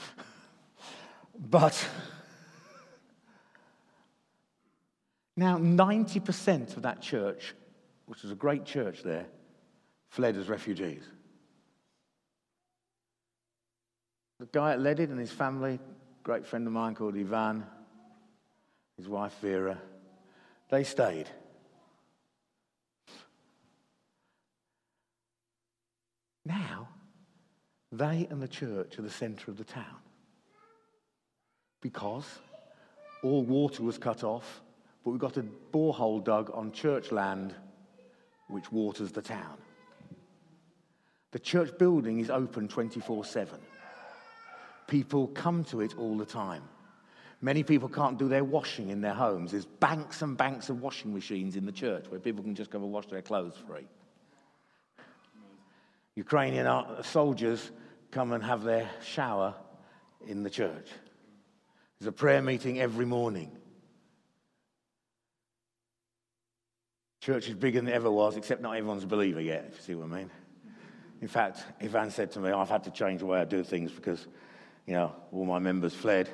but 1.38 1.88
now 5.36 5.58
90% 5.58 6.76
of 6.76 6.82
that 6.82 7.00
church, 7.00 7.54
which 8.06 8.22
was 8.22 8.30
a 8.30 8.36
great 8.36 8.64
church 8.64 9.02
there, 9.02 9.26
fled 10.08 10.36
as 10.36 10.48
refugees. 10.48 11.02
The 14.38 14.46
guy 14.46 14.70
that 14.70 14.80
led 14.80 15.00
it 15.00 15.10
and 15.10 15.18
his 15.18 15.32
family, 15.32 15.78
great 16.22 16.46
friend 16.46 16.66
of 16.66 16.72
mine 16.72 16.94
called 16.94 17.16
Ivan, 17.16 17.64
his 18.96 19.08
wife 19.08 19.34
Vera, 19.40 19.78
they 20.70 20.84
stayed. 20.84 21.28
Now, 26.44 26.88
they 27.90 28.26
and 28.30 28.42
the 28.42 28.48
church 28.48 28.98
are 28.98 29.02
the 29.02 29.10
centre 29.10 29.50
of 29.50 29.56
the 29.56 29.64
town. 29.64 29.96
Because 31.80 32.26
all 33.22 33.42
water 33.44 33.82
was 33.82 33.98
cut 33.98 34.24
off, 34.24 34.62
but 35.04 35.10
we've 35.10 35.20
got 35.20 35.36
a 35.36 35.44
borehole 35.72 36.24
dug 36.24 36.50
on 36.54 36.72
church 36.72 37.12
land 37.12 37.54
which 38.48 38.72
waters 38.72 39.12
the 39.12 39.22
town. 39.22 39.58
The 41.32 41.38
church 41.38 41.76
building 41.78 42.20
is 42.20 42.30
open 42.30 42.68
24 42.68 43.24
7. 43.24 43.58
People 44.86 45.28
come 45.28 45.64
to 45.64 45.80
it 45.80 45.98
all 45.98 46.16
the 46.16 46.24
time. 46.24 46.62
Many 47.40 47.62
people 47.62 47.88
can't 47.88 48.18
do 48.18 48.28
their 48.28 48.44
washing 48.44 48.88
in 48.88 49.00
their 49.00 49.12
homes. 49.12 49.50
There's 49.50 49.66
banks 49.66 50.22
and 50.22 50.36
banks 50.36 50.70
of 50.70 50.80
washing 50.80 51.12
machines 51.12 51.56
in 51.56 51.66
the 51.66 51.72
church 51.72 52.06
where 52.08 52.20
people 52.20 52.42
can 52.42 52.54
just 52.54 52.70
go 52.70 52.78
and 52.78 52.90
wash 52.92 53.06
their 53.06 53.20
clothes 53.20 53.56
free. 53.66 53.86
Ukrainian 56.14 56.66
soldiers 57.02 57.70
come 58.10 58.32
and 58.32 58.42
have 58.42 58.62
their 58.62 58.88
shower 59.02 59.54
in 60.26 60.42
the 60.42 60.50
church. 60.50 60.88
There's 61.98 62.08
a 62.08 62.12
prayer 62.12 62.40
meeting 62.40 62.80
every 62.80 63.04
morning. 63.04 63.50
Church 67.24 67.48
is 67.48 67.54
bigger 67.54 67.80
than 67.80 67.88
it 67.88 67.94
ever 67.94 68.10
was, 68.10 68.36
except 68.36 68.60
not 68.60 68.76
everyone's 68.76 69.04
a 69.04 69.06
believer 69.06 69.40
yet, 69.40 69.64
if 69.70 69.76
you 69.76 69.82
see 69.82 69.94
what 69.94 70.12
I 70.12 70.18
mean. 70.18 70.30
In 71.22 71.28
fact, 71.28 71.64
Ivan 71.80 72.10
said 72.10 72.30
to 72.32 72.38
me, 72.38 72.50
I've 72.50 72.68
had 72.68 72.84
to 72.84 72.90
change 72.90 73.20
the 73.20 73.26
way 73.26 73.40
I 73.40 73.46
do 73.46 73.64
things 73.64 73.90
because, 73.90 74.26
you 74.84 74.92
know, 74.92 75.10
all 75.32 75.46
my 75.46 75.58
members 75.58 75.94
fled. 75.94 76.28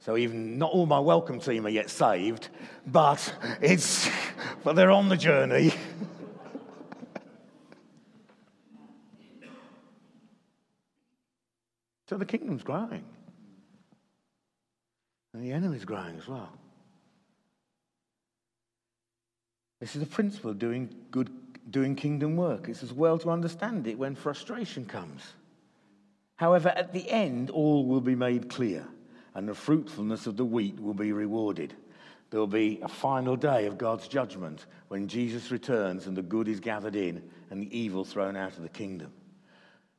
So 0.00 0.16
even 0.16 0.58
not 0.58 0.72
all 0.72 0.86
my 0.86 0.98
welcome 0.98 1.38
team 1.38 1.66
are 1.66 1.70
yet 1.70 1.88
saved, 1.88 2.48
but 2.84 3.32
it's 3.60 4.10
but 4.64 4.74
they're 4.74 4.90
on 4.90 5.08
the 5.08 5.16
journey. 5.16 5.72
So 12.06 12.18
the 12.18 12.26
kingdom's 12.26 12.62
growing. 12.62 13.02
And 15.32 15.42
the 15.42 15.52
enemy's 15.52 15.86
growing 15.86 16.16
as 16.18 16.28
well. 16.28 16.52
This 19.80 19.94
is 19.94 20.00
the 20.00 20.06
principle 20.06 20.50
of 20.50 20.58
doing 20.58 20.94
good, 21.10 21.30
doing 21.70 21.94
kingdom 21.96 22.36
work. 22.36 22.68
It's 22.68 22.82
as 22.82 22.92
well 22.92 23.18
to 23.18 23.30
understand 23.30 23.86
it 23.86 23.98
when 23.98 24.14
frustration 24.14 24.86
comes. 24.86 25.22
However, 26.36 26.70
at 26.70 26.92
the 26.92 27.08
end, 27.10 27.50
all 27.50 27.86
will 27.86 28.00
be 28.00 28.14
made 28.14 28.48
clear, 28.48 28.86
and 29.34 29.48
the 29.48 29.54
fruitfulness 29.54 30.26
of 30.26 30.36
the 30.36 30.44
wheat 30.44 30.80
will 30.80 30.94
be 30.94 31.12
rewarded. 31.12 31.74
There 32.30 32.40
will 32.40 32.46
be 32.48 32.80
a 32.82 32.88
final 32.88 33.36
day 33.36 33.66
of 33.66 33.78
God's 33.78 34.08
judgment 34.08 34.66
when 34.88 35.06
Jesus 35.06 35.52
returns 35.52 36.08
and 36.08 36.16
the 36.16 36.22
good 36.22 36.48
is 36.48 36.58
gathered 36.58 36.96
in 36.96 37.22
and 37.50 37.62
the 37.62 37.78
evil 37.78 38.04
thrown 38.04 38.36
out 38.36 38.56
of 38.56 38.62
the 38.62 38.68
kingdom. 38.68 39.12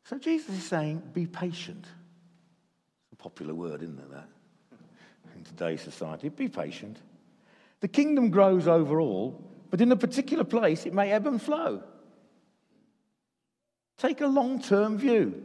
So 0.04 0.18
Jesus 0.18 0.50
is 0.50 0.66
saying, 0.66 1.02
be 1.14 1.28
patient. 1.28 1.86
It's 1.86 3.14
a 3.14 3.16
popular 3.16 3.54
word, 3.54 3.82
isn't 3.82 3.98
it, 3.98 4.12
that? 4.12 4.28
In 5.36 5.44
today's 5.46 5.82
society, 5.82 6.28
be 6.28 6.50
patient. 6.50 6.98
The 7.80 7.88
kingdom 7.88 8.30
grows 8.30 8.68
overall, 8.68 9.42
but 9.70 9.82
in 9.82 9.92
a 9.92 9.96
particular 9.96 10.44
place, 10.44 10.86
it 10.86 10.94
may 10.94 11.12
ebb 11.12 11.28
and 11.28 11.42
flow. 11.42 11.84
Take 13.98 14.22
a 14.22 14.28
long 14.28 14.62
term 14.62 14.98
view. 14.98 15.44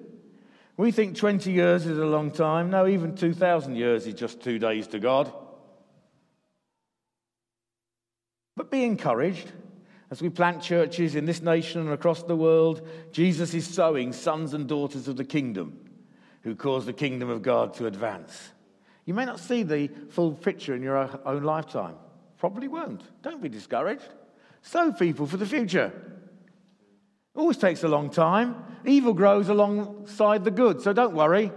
We 0.76 0.92
think 0.92 1.16
20 1.16 1.52
years 1.52 1.86
is 1.86 1.98
a 1.98 2.06
long 2.06 2.30
time. 2.30 2.70
No, 2.70 2.86
even 2.86 3.14
2,000 3.14 3.76
years 3.76 4.06
is 4.06 4.14
just 4.14 4.40
two 4.40 4.58
days 4.58 4.86
to 4.88 4.98
God. 4.98 5.32
But 8.56 8.70
be 8.70 8.84
encouraged. 8.84 9.52
As 10.10 10.20
we 10.20 10.28
plant 10.28 10.62
churches 10.62 11.14
in 11.14 11.24
this 11.24 11.40
nation 11.40 11.82
and 11.82 11.90
across 11.90 12.24
the 12.24 12.34
world, 12.34 12.86
Jesus 13.12 13.54
is 13.54 13.66
sowing 13.66 14.12
sons 14.12 14.54
and 14.54 14.66
daughters 14.66 15.06
of 15.06 15.16
the 15.16 15.24
kingdom 15.24 15.78
who 16.42 16.56
cause 16.56 16.86
the 16.86 16.92
kingdom 16.92 17.28
of 17.28 17.42
God 17.42 17.74
to 17.74 17.86
advance. 17.86 18.50
You 19.04 19.14
may 19.14 19.24
not 19.24 19.38
see 19.38 19.62
the 19.62 19.88
full 20.08 20.32
picture 20.32 20.74
in 20.74 20.82
your 20.82 20.96
own 21.24 21.42
lifetime. 21.42 21.94
Probably 22.40 22.68
won't. 22.68 23.02
Don't 23.22 23.42
be 23.42 23.50
discouraged. 23.50 24.08
Sow 24.62 24.92
people 24.92 25.26
for 25.26 25.36
the 25.36 25.44
future. 25.44 25.92
It 27.34 27.38
always 27.38 27.58
takes 27.58 27.84
a 27.84 27.88
long 27.88 28.08
time. 28.08 28.56
Evil 28.86 29.12
grows 29.12 29.50
alongside 29.50 30.42
the 30.42 30.50
good, 30.50 30.80
so 30.80 30.94
don't 30.94 31.14
worry. 31.14 31.52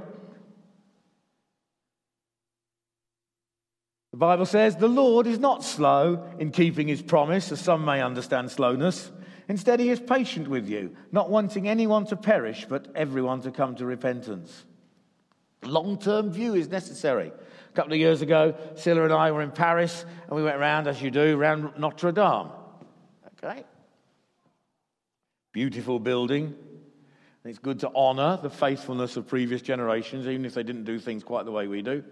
The 4.11 4.17
Bible 4.17 4.45
says, 4.45 4.75
The 4.75 4.89
Lord 4.89 5.25
is 5.25 5.39
not 5.39 5.63
slow 5.63 6.29
in 6.37 6.51
keeping 6.51 6.89
his 6.89 7.01
promise, 7.01 7.49
as 7.53 7.61
some 7.61 7.85
may 7.85 8.01
understand 8.01 8.51
slowness. 8.51 9.09
Instead, 9.47 9.79
he 9.79 9.89
is 9.89 10.01
patient 10.01 10.49
with 10.49 10.67
you, 10.67 10.95
not 11.13 11.29
wanting 11.29 11.69
anyone 11.69 12.05
to 12.07 12.17
perish, 12.17 12.65
but 12.67 12.89
everyone 12.93 13.41
to 13.43 13.51
come 13.51 13.75
to 13.77 13.85
repentance. 13.85 14.65
Long 15.63 15.97
term 15.97 16.29
view 16.29 16.55
is 16.55 16.67
necessary. 16.67 17.31
A 17.73 17.75
couple 17.75 17.93
of 17.93 17.97
years 17.97 18.21
ago, 18.21 18.53
Scilla 18.75 19.03
and 19.03 19.11
I 19.11 19.31
were 19.31 19.41
in 19.41 19.49
Paris, 19.49 20.05
and 20.27 20.35
we 20.35 20.43
went 20.43 20.57
around, 20.57 20.87
as 20.87 21.01
you 21.01 21.09
do, 21.09 21.35
around 21.35 21.73
Notre 21.75 22.11
Dame. 22.11 22.49
Okay? 23.43 23.63
Beautiful 25.53 25.99
building. 25.99 26.53
it's 27.43 27.57
good 27.57 27.79
to 27.79 27.89
honor 27.95 28.37
the 28.39 28.51
faithfulness 28.51 29.17
of 29.17 29.27
previous 29.27 29.63
generations, 29.63 30.27
even 30.27 30.45
if 30.45 30.53
they 30.53 30.61
didn't 30.61 30.83
do 30.83 30.99
things 30.99 31.23
quite 31.23 31.45
the 31.45 31.51
way 31.51 31.65
we 31.65 31.81
do. 31.81 32.03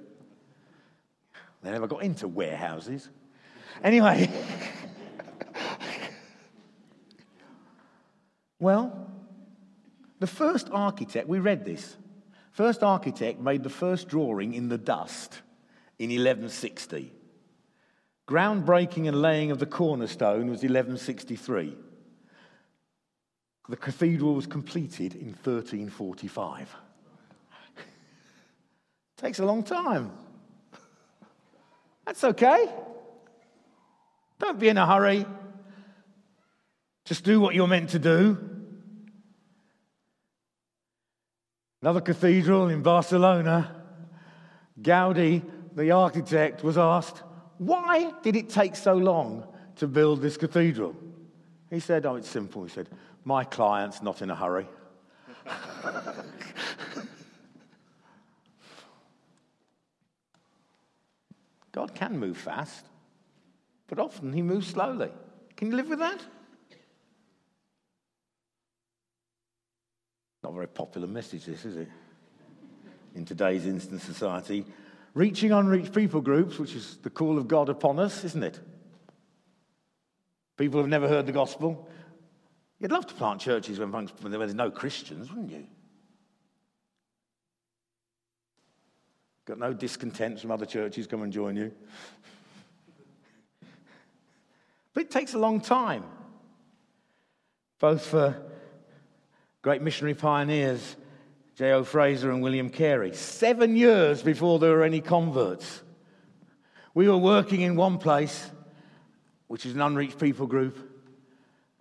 They 1.61 1.69
never 1.69 1.85
got 1.85 2.01
into 2.01 2.27
warehouses. 2.27 3.07
Anyway. 3.83 4.31
well, 8.59 9.11
the 10.17 10.25
first 10.25 10.69
architect, 10.71 11.27
we 11.27 11.37
read 11.37 11.65
this, 11.65 11.97
first 12.49 12.81
architect 12.81 13.39
made 13.39 13.61
the 13.61 13.69
first 13.69 14.07
drawing 14.07 14.55
in 14.55 14.67
the 14.67 14.79
dust 14.79 15.43
in 16.01 16.09
1160. 16.09 17.13
Groundbreaking 18.27 19.07
and 19.07 19.21
laying 19.21 19.51
of 19.51 19.59
the 19.59 19.67
cornerstone 19.67 20.49
was 20.49 20.63
1163. 20.63 21.77
The 23.69 23.77
cathedral 23.77 24.33
was 24.33 24.47
completed 24.47 25.13
in 25.13 25.27
1345. 25.27 26.75
Takes 29.17 29.37
a 29.37 29.45
long 29.45 29.61
time. 29.61 30.11
That's 32.07 32.23
okay. 32.23 32.67
Don't 34.39 34.57
be 34.57 34.69
in 34.69 34.79
a 34.79 34.87
hurry. 34.87 35.27
Just 37.05 37.23
do 37.23 37.39
what 37.39 37.53
you're 37.53 37.67
meant 37.67 37.91
to 37.91 37.99
do. 37.99 38.39
Another 41.83 42.01
cathedral 42.01 42.69
in 42.69 42.81
Barcelona, 42.81 43.83
Gaudi, 44.81 45.43
the 45.75 45.91
architect, 45.91 46.63
was 46.63 46.77
asked, 46.77 47.23
Why 47.57 48.11
did 48.23 48.35
it 48.35 48.49
take 48.49 48.75
so 48.75 48.93
long 48.93 49.47
to 49.77 49.87
build 49.87 50.21
this 50.21 50.37
cathedral? 50.37 50.95
He 51.69 51.79
said, 51.79 52.05
Oh, 52.05 52.15
it's 52.15 52.29
simple. 52.29 52.63
He 52.63 52.69
said, 52.69 52.89
My 53.23 53.43
client's 53.43 54.01
not 54.01 54.21
in 54.21 54.29
a 54.29 54.35
hurry. 54.35 54.67
God 61.71 61.95
can 61.95 62.19
move 62.19 62.37
fast, 62.37 62.85
but 63.87 63.97
often 63.97 64.33
he 64.33 64.41
moves 64.41 64.67
slowly. 64.67 65.09
Can 65.55 65.69
you 65.71 65.77
live 65.77 65.89
with 65.89 65.99
that? 65.99 66.21
Not 70.43 70.51
a 70.51 70.55
very 70.55 70.67
popular 70.67 71.07
message, 71.07 71.45
this, 71.45 71.65
is 71.65 71.77
it? 71.77 71.87
In 73.15 73.25
today's 73.25 73.65
instant 73.65 74.01
society. 74.01 74.65
Reaching 75.13 75.51
unreached 75.51 75.93
people 75.93 76.21
groups, 76.21 76.57
which 76.57 76.73
is 76.73 76.97
the 76.97 77.09
call 77.09 77.37
of 77.37 77.47
God 77.47 77.69
upon 77.69 77.99
us, 77.99 78.23
isn't 78.23 78.43
it? 78.43 78.59
People 80.57 80.79
have 80.79 80.89
never 80.89 81.07
heard 81.07 81.25
the 81.25 81.31
gospel. 81.31 81.89
You'd 82.79 82.91
love 82.91 83.07
to 83.07 83.13
plant 83.13 83.41
churches 83.41 83.77
when, 83.77 83.91
when 83.91 84.31
there's 84.31 84.53
no 84.53 84.71
Christians, 84.71 85.29
wouldn't 85.29 85.51
you? 85.51 85.67
Got 89.45 89.59
no 89.59 89.73
discontent 89.73 90.39
from 90.39 90.51
other 90.51 90.65
churches 90.65 91.07
come 91.07 91.23
and 91.23 91.33
join 91.33 91.55
you. 91.55 91.73
But 94.93 95.03
it 95.03 95.11
takes 95.11 95.33
a 95.33 95.39
long 95.39 95.61
time, 95.61 96.03
both 97.79 98.05
for 98.05 98.35
great 99.61 99.81
missionary 99.81 100.15
pioneers, 100.15 100.95
J.O. 101.55 101.83
Fraser 101.83 102.31
and 102.31 102.41
William 102.41 102.69
Carey. 102.69 103.13
Seven 103.13 103.75
years 103.75 104.23
before 104.23 104.59
there 104.59 104.71
were 104.71 104.83
any 104.83 105.01
converts. 105.01 105.81
We 106.93 107.07
were 107.07 107.17
working 107.17 107.61
in 107.61 107.75
one 107.75 107.97
place, 107.97 108.49
which 109.47 109.65
is 109.65 109.73
an 109.73 109.81
unreached 109.81 110.19
people 110.19 110.47
group, 110.47 110.77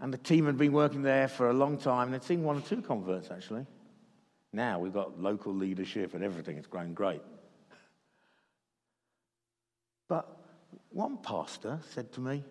and 0.01 0.13
the 0.13 0.19
team 0.19 0.47
had 0.47 0.57
been 0.57 0.73
working 0.73 1.03
there 1.03 1.29
for 1.29 1.51
a 1.51 1.53
long 1.53 1.79
time, 1.79 2.09
and 2.09 2.15
they'd 2.15 2.25
seen 2.25 2.43
one 2.43 2.59
or 2.59 2.63
two 2.63 2.83
converts 2.83 3.31
actually. 3.31 3.67
Now 4.53 4.79
we've 4.81 4.93
got 4.93 5.21
local 5.21 5.55
leadership 5.55 6.15
and 6.15 6.25
everything, 6.25 6.57
it's 6.57 6.67
grown 6.67 6.95
great. 6.95 7.23
But 10.09 10.29
one 10.91 11.19
pastor 11.19 11.79
said 11.91 12.13
to 12.15 12.21
me, 12.21 12.45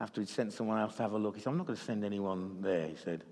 after 0.00 0.20
he'd 0.20 0.28
sent 0.28 0.52
someone 0.52 0.78
else 0.78 0.96
to 0.96 1.02
have 1.02 1.12
a 1.12 1.18
look, 1.18 1.36
he 1.36 1.40
said, 1.40 1.50
I'm 1.50 1.56
not 1.56 1.66
going 1.66 1.78
to 1.78 1.84
send 1.84 2.04
anyone 2.04 2.60
there, 2.60 2.86
he 2.88 2.96
said. 2.96 3.24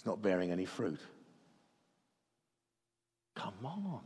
It's 0.00 0.06
not 0.06 0.22
bearing 0.22 0.50
any 0.50 0.64
fruit. 0.64 0.98
Come 3.34 3.52
on. 3.62 4.00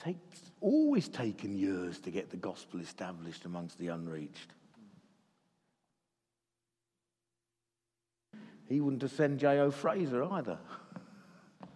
Takes, 0.00 0.40
always 0.60 1.06
taken 1.06 1.56
years 1.56 2.00
to 2.00 2.10
get 2.10 2.30
the 2.30 2.36
gospel 2.36 2.80
established 2.80 3.44
amongst 3.44 3.78
the 3.78 3.86
unreached. 3.86 4.50
He 8.68 8.80
wouldn't 8.80 9.02
have 9.02 9.12
sent 9.12 9.38
J.O. 9.38 9.70
Fraser 9.70 10.24
either. 10.24 10.58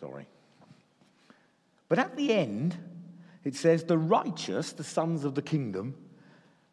Sorry. 0.00 0.26
But 1.88 2.00
at 2.00 2.16
the 2.16 2.32
end, 2.32 2.76
it 3.44 3.54
says, 3.54 3.84
the 3.84 3.98
righteous, 3.98 4.72
the 4.72 4.82
sons 4.82 5.24
of 5.24 5.36
the 5.36 5.42
kingdom, 5.42 5.94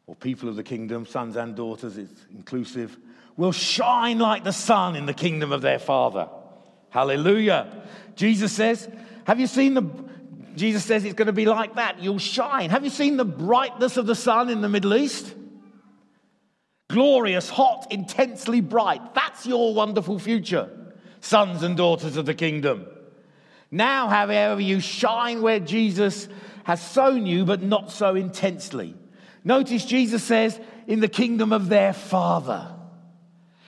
or 0.06 0.16
people 0.16 0.50
of 0.50 0.56
the 0.56 0.64
kingdom, 0.64 1.06
sons 1.06 1.36
and 1.36 1.56
daughters, 1.56 1.98
it's 1.98 2.26
inclusive, 2.32 2.98
will 3.38 3.52
shine 3.52 4.20
like 4.20 4.44
the 4.44 4.52
sun 4.52 4.96
in 4.96 5.06
the 5.06 5.14
kingdom 5.14 5.52
of 5.52 5.62
their 5.62 5.80
Father. 5.80 6.28
Hallelujah. 6.90 7.84
Jesus 8.16 8.52
says, 8.52 8.88
Have 9.26 9.40
you 9.40 9.48
seen 9.48 9.74
the. 9.74 9.84
Jesus 10.56 10.86
says 10.86 11.04
it's 11.04 11.16
going 11.16 11.26
to 11.26 11.34
be 11.34 11.46
like 11.46 11.76
that. 11.76 12.04
You'll 12.04 12.20
shine. 12.20 12.70
Have 12.70 12.84
you 12.84 12.92
seen 12.92 13.18
the 13.18 13.26
brightness 13.26 13.98
of 13.98 14.06
the 14.06 14.14
sun 14.14 14.52
in 14.52 14.62
the 14.62 14.70
Middle 14.70 14.94
East? 14.94 15.34
Glorious, 16.90 17.50
hot, 17.50 17.88
intensely 17.90 18.62
bright. 18.62 19.16
That's 19.16 19.48
your 19.48 19.74
wonderful 19.74 20.20
future, 20.20 20.70
sons 21.22 21.64
and 21.64 21.76
daughters 21.76 22.18
of 22.18 22.28
the 22.28 22.36
kingdom. 22.36 22.86
Now, 23.72 24.08
however, 24.10 24.62
you 24.62 24.80
shine 24.80 25.42
where 25.42 25.60
Jesus 25.60 26.28
has 26.66 26.80
sown 26.80 27.26
you, 27.26 27.46
but 27.46 27.64
not 27.64 27.92
so 27.92 28.14
intensely. 28.14 28.94
Notice 29.44 29.86
Jesus 29.86 30.24
says, 30.24 30.60
in 30.88 31.00
the 31.00 31.08
kingdom 31.08 31.54
of 31.54 31.70
their 31.70 31.94
Father. 31.94 32.68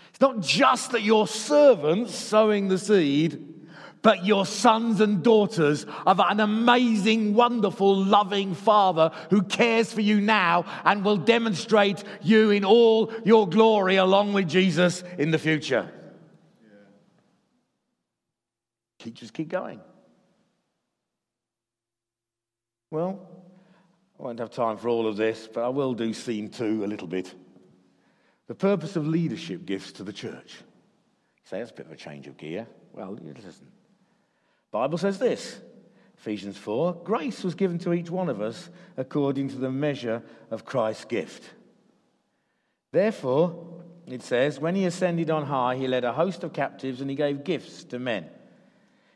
It's 0.10 0.22
not 0.22 0.42
just 0.42 0.92
that 0.92 1.02
you're 1.02 1.28
servants 1.28 2.16
sowing 2.16 2.68
the 2.68 2.78
seed, 2.78 3.54
but 4.02 4.26
your 4.26 4.46
sons 4.46 5.02
and 5.02 5.24
daughters 5.24 5.86
of 6.06 6.20
an 6.20 6.40
amazing, 6.40 7.34
wonderful, 7.34 7.96
loving 7.96 8.54
Father 8.54 9.12
who 9.32 9.42
cares 9.42 9.92
for 9.92 10.02
you 10.02 10.22
now 10.22 10.66
and 10.84 11.04
will 11.04 11.18
demonstrate 11.18 12.04
you 12.22 12.52
in 12.52 12.64
all 12.64 13.12
your 13.26 13.50
glory 13.50 13.96
along 13.96 14.34
with 14.34 14.48
Jesus 14.48 15.04
in 15.18 15.32
the 15.32 15.40
future. 15.40 15.92
Keep, 19.00 19.16
just 19.16 19.34
keep 19.34 19.50
going. 19.50 19.82
Well, 22.92 23.28
I 24.20 24.24
won't 24.24 24.40
have 24.40 24.50
time 24.50 24.78
for 24.78 24.90
all 24.90 25.08
of 25.08 25.18
this, 25.18 25.48
but 25.52 25.64
I 25.64 25.70
will 25.70 25.94
do 25.94 26.14
scene 26.14 26.50
two 26.50 26.84
a 26.86 26.88
little 26.88 27.08
bit. 27.08 27.34
The 28.48 28.56
purpose 28.56 28.96
of 28.96 29.08
leadership 29.08 29.66
gifts 29.66 29.92
to 29.94 30.04
the 30.04 30.14
church. 30.14 30.56
You 30.58 31.44
say 31.44 31.60
that's 31.60 31.72
a 31.72 31.76
bit 31.76 31.88
of 31.88 31.92
a 31.92 31.98
change 31.98 32.28
of 32.28 32.38
gear. 32.38 32.68
Well, 32.94 33.18
listen. 33.22 33.68
Bible 34.72 34.98
says 34.98 35.20
this. 35.20 35.60
Ephesians 36.18 36.58
4 36.58 36.94
Grace 37.04 37.44
was 37.44 37.56
given 37.56 37.78
to 37.80 37.94
each 37.94 38.10
one 38.10 38.30
of 38.30 38.42
us 38.42 38.70
according 38.98 39.50
to 39.50 39.58
the 39.58 39.72
measure 39.72 40.24
of 40.50 40.66
Christ's 40.66 41.06
gift. 41.06 41.44
Therefore, 42.92 43.84
it 44.08 44.22
says, 44.22 44.60
when 44.60 44.76
he 44.76 44.86
ascended 44.86 45.30
on 45.30 45.46
high, 45.46 45.76
he 45.76 45.88
led 45.88 46.04
a 46.04 46.14
host 46.14 46.44
of 46.44 46.54
captives 46.54 47.02
and 47.02 47.10
he 47.10 47.16
gave 47.16 47.44
gifts 47.44 47.84
to 47.86 48.00
men. 48.00 48.30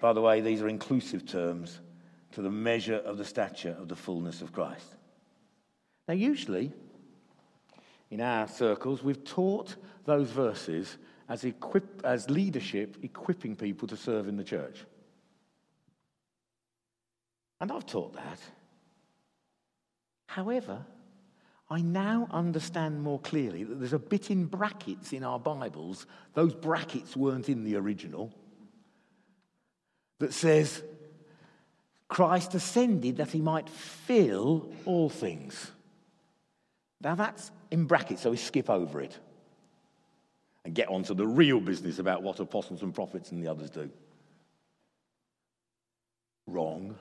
by 0.00 0.12
the 0.12 0.20
way, 0.20 0.40
these 0.40 0.62
are 0.62 0.68
inclusive 0.68 1.26
terms 1.26 1.80
to 2.32 2.42
the 2.42 2.50
measure 2.50 2.96
of 2.96 3.18
the 3.18 3.24
stature 3.24 3.76
of 3.78 3.88
the 3.88 3.96
fullness 3.96 4.40
of 4.40 4.52
Christ. 4.52 4.96
Now, 6.08 6.14
usually, 6.14 6.72
in 8.10 8.20
our 8.20 8.48
circles, 8.48 9.02
we've 9.02 9.24
taught 9.24 9.76
those 10.04 10.30
verses 10.30 10.96
as, 11.28 11.44
equip, 11.44 12.04
as 12.04 12.30
leadership, 12.30 12.96
equipping 13.02 13.56
people 13.56 13.86
to 13.88 13.96
serve 13.96 14.26
in 14.26 14.36
the 14.36 14.44
church. 14.44 14.84
And 17.60 17.70
I've 17.70 17.86
taught 17.86 18.14
that. 18.14 18.40
However, 20.26 20.84
I 21.68 21.82
now 21.82 22.26
understand 22.30 23.02
more 23.02 23.20
clearly 23.20 23.64
that 23.64 23.78
there's 23.78 23.92
a 23.92 23.98
bit 23.98 24.30
in 24.30 24.46
brackets 24.46 25.12
in 25.12 25.22
our 25.22 25.38
Bibles. 25.38 26.06
Those 26.34 26.54
brackets 26.54 27.16
weren't 27.16 27.48
in 27.48 27.64
the 27.64 27.76
original 27.76 28.32
that 30.20 30.32
says, 30.32 30.82
Christ 32.08 32.54
ascended 32.54 33.16
that 33.16 33.30
he 33.30 33.40
might 33.40 33.68
fill 33.68 34.70
all 34.84 35.08
things. 35.08 35.72
Now 37.00 37.14
that's 37.14 37.50
in 37.70 37.86
brackets, 37.86 38.22
so 38.22 38.30
we 38.30 38.36
skip 38.36 38.70
over 38.70 39.00
it 39.00 39.18
and 40.64 40.74
get 40.74 40.88
on 40.88 41.02
to 41.04 41.14
the 41.14 41.26
real 41.26 41.60
business 41.60 41.98
about 41.98 42.22
what 42.22 42.38
apostles 42.38 42.82
and 42.82 42.94
prophets 42.94 43.32
and 43.32 43.42
the 43.42 43.50
others 43.50 43.70
do. 43.70 43.90
Wrong. 46.46 46.94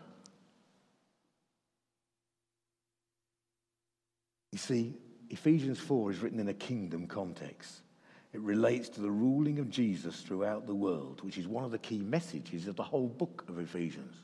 You 4.52 4.58
see, 4.58 4.96
Ephesians 5.30 5.80
4 5.80 6.12
is 6.12 6.20
written 6.20 6.40
in 6.40 6.48
a 6.48 6.54
kingdom 6.54 7.08
context. 7.08 7.82
It 8.32 8.42
relates 8.42 8.90
to 8.90 9.02
the 9.02 9.10
ruling 9.10 9.60
of 9.60 9.70
Jesus 9.70 10.22
throughout 10.22 10.68
the 10.68 10.76
world, 10.76 11.22
which 11.24 11.38
is 11.38 11.48
one 11.48 11.64
of 11.64 11.72
the 11.72 11.80
key 11.80 12.00
messages 12.00 12.68
of 12.68 12.76
the 12.76 12.84
whole 12.84 13.08
book 13.08 13.46
of 13.50 13.58
Ephesians. 13.58 14.16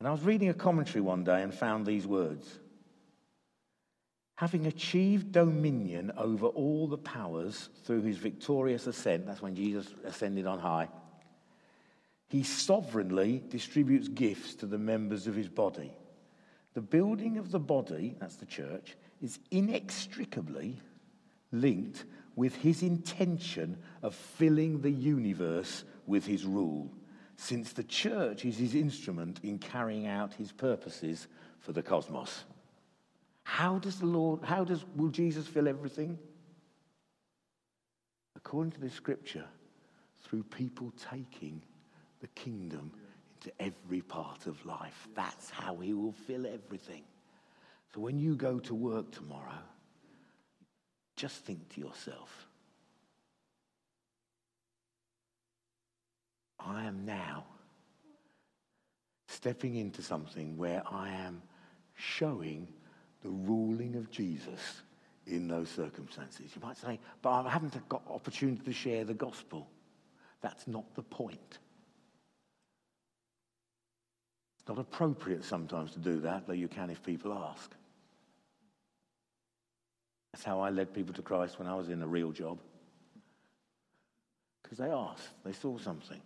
And 0.00 0.08
I 0.08 0.12
was 0.12 0.22
reading 0.22 0.48
a 0.48 0.54
commentary 0.54 1.00
one 1.00 1.22
day 1.24 1.42
and 1.42 1.54
found 1.54 1.86
these 1.86 2.06
words 2.06 2.58
Having 4.36 4.66
achieved 4.66 5.30
dominion 5.30 6.12
over 6.16 6.46
all 6.46 6.88
the 6.88 6.98
powers 6.98 7.68
through 7.84 8.02
his 8.02 8.16
victorious 8.16 8.88
ascent, 8.88 9.26
that's 9.26 9.40
when 9.40 9.54
Jesus 9.54 9.86
ascended 10.04 10.44
on 10.44 10.58
high, 10.58 10.88
he 12.28 12.42
sovereignly 12.42 13.44
distributes 13.48 14.08
gifts 14.08 14.56
to 14.56 14.66
the 14.66 14.78
members 14.78 15.28
of 15.28 15.36
his 15.36 15.48
body. 15.48 15.92
The 16.72 16.80
building 16.80 17.38
of 17.38 17.52
the 17.52 17.60
body, 17.60 18.16
that's 18.18 18.34
the 18.34 18.46
church, 18.46 18.96
is 19.22 19.38
inextricably 19.52 20.80
linked 21.52 22.04
with 22.36 22.54
his 22.56 22.82
intention 22.82 23.78
of 24.02 24.14
filling 24.14 24.80
the 24.80 24.90
universe 24.90 25.84
with 26.06 26.26
his 26.26 26.44
rule, 26.44 26.90
since 27.36 27.72
the 27.72 27.84
church 27.84 28.44
is 28.44 28.58
his 28.58 28.74
instrument 28.74 29.40
in 29.42 29.58
carrying 29.58 30.06
out 30.06 30.34
his 30.34 30.52
purposes 30.52 31.26
for 31.60 31.72
the 31.72 31.82
cosmos. 31.82 32.44
How 33.44 33.78
does 33.78 33.98
the 33.98 34.06
Lord, 34.06 34.42
how 34.42 34.64
does, 34.64 34.84
will 34.96 35.08
Jesus 35.08 35.46
fill 35.46 35.68
everything? 35.68 36.18
According 38.36 38.72
to 38.72 38.80
the 38.80 38.90
scripture, 38.90 39.44
through 40.24 40.42
people 40.44 40.92
taking 41.10 41.62
the 42.20 42.26
kingdom 42.28 42.90
into 43.36 43.52
every 43.62 44.00
part 44.00 44.46
of 44.46 44.64
life. 44.64 45.08
That's 45.14 45.50
how 45.50 45.76
he 45.76 45.92
will 45.92 46.12
fill 46.12 46.46
everything. 46.46 47.04
So 47.92 48.00
when 48.00 48.18
you 48.18 48.34
go 48.34 48.58
to 48.60 48.74
work 48.74 49.12
tomorrow, 49.12 49.62
just 51.16 51.44
think 51.44 51.68
to 51.74 51.80
yourself, 51.80 52.48
I 56.58 56.84
am 56.84 57.04
now 57.04 57.44
stepping 59.28 59.76
into 59.76 60.02
something 60.02 60.56
where 60.56 60.82
I 60.90 61.10
am 61.10 61.42
showing 61.94 62.68
the 63.22 63.30
ruling 63.30 63.96
of 63.96 64.10
Jesus 64.10 64.82
in 65.26 65.48
those 65.48 65.68
circumstances. 65.68 66.50
You 66.54 66.62
might 66.62 66.76
say, 66.76 66.98
but 67.22 67.30
I 67.30 67.50
haven't 67.50 67.88
got 67.88 68.02
opportunity 68.08 68.62
to 68.64 68.72
share 68.72 69.04
the 69.04 69.14
gospel. 69.14 69.68
That's 70.40 70.66
not 70.66 70.94
the 70.94 71.02
point. 71.02 71.58
It's 74.58 74.68
not 74.68 74.78
appropriate 74.78 75.44
sometimes 75.44 75.92
to 75.92 75.98
do 75.98 76.20
that, 76.20 76.46
though 76.46 76.52
you 76.52 76.68
can 76.68 76.90
if 76.90 77.02
people 77.02 77.32
ask. 77.32 77.74
That's 80.34 80.42
how 80.42 80.58
I 80.58 80.70
led 80.70 80.92
people 80.92 81.14
to 81.14 81.22
Christ 81.22 81.60
when 81.60 81.68
I 81.68 81.76
was 81.76 81.90
in 81.90 82.02
a 82.02 82.08
real 82.08 82.32
job. 82.32 82.58
Because 84.60 84.78
they 84.78 84.90
asked, 84.90 85.28
they 85.44 85.52
saw 85.52 85.78
something. 85.78 86.20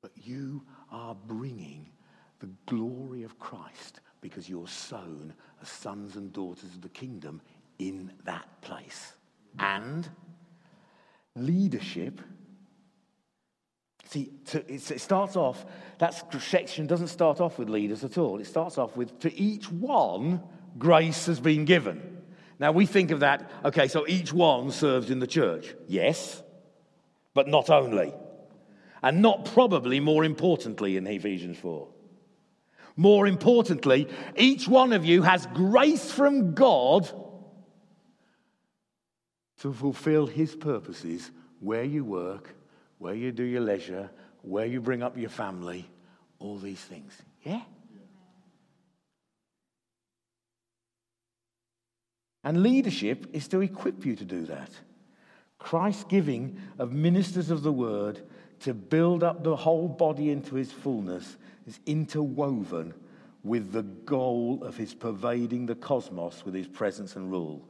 But 0.00 0.10
you 0.16 0.64
are 0.90 1.14
bringing 1.14 1.86
the 2.40 2.48
glory 2.66 3.22
of 3.22 3.38
Christ 3.38 4.00
because 4.20 4.48
you're 4.48 4.66
sown 4.66 5.32
as 5.62 5.68
sons 5.68 6.16
and 6.16 6.32
daughters 6.32 6.74
of 6.74 6.82
the 6.82 6.88
kingdom 6.88 7.40
in 7.78 8.10
that 8.24 8.60
place. 8.60 9.12
And 9.60 10.08
leadership. 11.36 12.20
See, 14.06 14.32
to, 14.46 14.64
it 14.68 15.00
starts 15.00 15.36
off, 15.36 15.64
that 15.98 16.40
section 16.42 16.88
doesn't 16.88 17.06
start 17.06 17.40
off 17.40 17.60
with 17.60 17.68
leaders 17.68 18.02
at 18.02 18.18
all. 18.18 18.40
It 18.40 18.48
starts 18.48 18.78
off 18.78 18.96
with, 18.96 19.20
to 19.20 19.32
each 19.32 19.70
one, 19.70 20.42
grace 20.76 21.26
has 21.26 21.38
been 21.38 21.64
given. 21.66 22.11
Now 22.62 22.70
we 22.70 22.86
think 22.86 23.10
of 23.10 23.20
that, 23.20 23.50
okay, 23.64 23.88
so 23.88 24.06
each 24.06 24.32
one 24.32 24.70
serves 24.70 25.10
in 25.10 25.18
the 25.18 25.26
church. 25.26 25.74
Yes, 25.88 26.40
but 27.34 27.48
not 27.48 27.70
only. 27.70 28.14
And 29.02 29.20
not 29.20 29.46
probably 29.46 29.98
more 29.98 30.22
importantly 30.24 30.96
in 30.96 31.04
Ephesians 31.08 31.58
4. 31.58 31.88
More 32.94 33.26
importantly, 33.26 34.06
each 34.36 34.68
one 34.68 34.92
of 34.92 35.04
you 35.04 35.22
has 35.22 35.44
grace 35.46 36.12
from 36.12 36.54
God 36.54 37.10
to 39.58 39.72
fulfill 39.72 40.28
his 40.28 40.54
purposes 40.54 41.32
where 41.58 41.82
you 41.82 42.04
work, 42.04 42.54
where 42.98 43.14
you 43.14 43.32
do 43.32 43.42
your 43.42 43.62
leisure, 43.62 44.08
where 44.42 44.66
you 44.66 44.80
bring 44.80 45.02
up 45.02 45.18
your 45.18 45.30
family, 45.30 45.90
all 46.38 46.58
these 46.58 46.78
things. 46.78 47.12
Yeah? 47.42 47.62
And 52.44 52.62
leadership 52.62 53.26
is 53.32 53.48
to 53.48 53.60
equip 53.60 54.04
you 54.04 54.16
to 54.16 54.24
do 54.24 54.46
that. 54.46 54.70
Christ's 55.58 56.04
giving 56.04 56.58
of 56.78 56.92
ministers 56.92 57.50
of 57.50 57.62
the 57.62 57.72
word 57.72 58.20
to 58.60 58.74
build 58.74 59.22
up 59.22 59.44
the 59.44 59.56
whole 59.56 59.88
body 59.88 60.30
into 60.30 60.56
his 60.56 60.72
fullness 60.72 61.36
is 61.66 61.78
interwoven 61.86 62.94
with 63.44 63.72
the 63.72 63.82
goal 63.82 64.62
of 64.62 64.76
his 64.76 64.94
pervading 64.94 65.66
the 65.66 65.74
cosmos 65.74 66.44
with 66.44 66.54
his 66.54 66.66
presence 66.66 67.16
and 67.16 67.30
rule. 67.30 67.68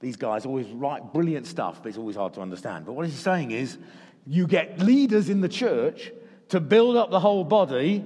These 0.00 0.16
guys 0.16 0.44
always 0.46 0.66
write 0.68 1.12
brilliant 1.12 1.46
stuff, 1.46 1.82
but 1.82 1.90
it's 1.90 1.98
always 1.98 2.16
hard 2.16 2.34
to 2.34 2.40
understand. 2.40 2.86
But 2.86 2.92
what 2.94 3.06
he's 3.06 3.18
saying 3.18 3.50
is, 3.50 3.78
you 4.26 4.46
get 4.46 4.78
leaders 4.78 5.28
in 5.28 5.40
the 5.40 5.48
church 5.48 6.12
to 6.48 6.60
build 6.60 6.96
up 6.96 7.10
the 7.10 7.20
whole 7.20 7.44
body 7.44 8.04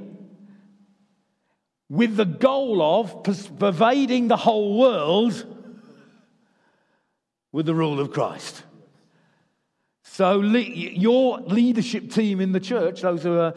with 1.89 2.17
the 2.17 2.25
goal 2.25 2.83
of 2.83 3.23
pervading 3.59 4.29
the 4.29 4.37
whole 4.37 4.79
world 4.79 5.56
with 7.53 7.67
the 7.67 7.75
rule 7.75 8.01
of 8.01 8.13
Christ. 8.13 8.63
So, 10.03 10.41
your 10.41 11.41
leadership 11.41 12.11
team 12.11 12.41
in 12.41 12.53
the 12.53 12.61
church, 12.61 13.03
those 13.03 13.23
who 13.23 13.39
are 13.39 13.55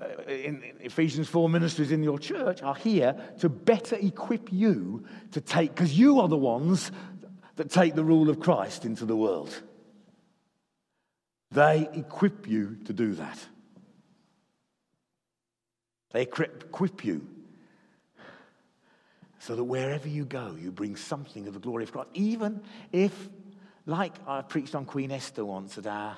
uh, 0.00 0.30
in 0.30 0.62
Ephesians 0.80 1.28
4 1.28 1.48
ministries 1.48 1.92
in 1.92 2.02
your 2.02 2.18
church 2.18 2.62
are 2.62 2.74
here 2.74 3.14
to 3.40 3.48
better 3.48 3.96
equip 3.96 4.52
you 4.52 5.04
to 5.32 5.40
take, 5.40 5.74
because 5.74 5.98
you 5.98 6.20
are 6.20 6.28
the 6.28 6.36
ones 6.36 6.92
that 7.56 7.70
take 7.70 7.94
the 7.94 8.04
rule 8.04 8.30
of 8.30 8.40
Christ 8.40 8.84
into 8.84 9.04
the 9.04 9.16
world. 9.16 9.62
They 11.50 11.88
equip 11.92 12.46
you 12.46 12.78
to 12.84 12.92
do 12.92 13.14
that. 13.14 13.38
They 16.12 16.22
equip 16.22 17.04
you 17.04 17.26
so 19.38 19.54
that 19.54 19.64
wherever 19.64 20.08
you 20.08 20.24
go, 20.24 20.56
you 20.60 20.70
bring 20.70 20.96
something 20.96 21.46
of 21.46 21.54
the 21.54 21.60
glory 21.60 21.84
of 21.84 21.92
God. 21.92 22.06
Even 22.14 22.60
if, 22.92 23.28
like 23.86 24.14
I 24.26 24.42
preached 24.42 24.74
on 24.74 24.84
Queen 24.84 25.10
Esther 25.10 25.44
once 25.44 25.78
at 25.78 25.86
our 25.86 26.16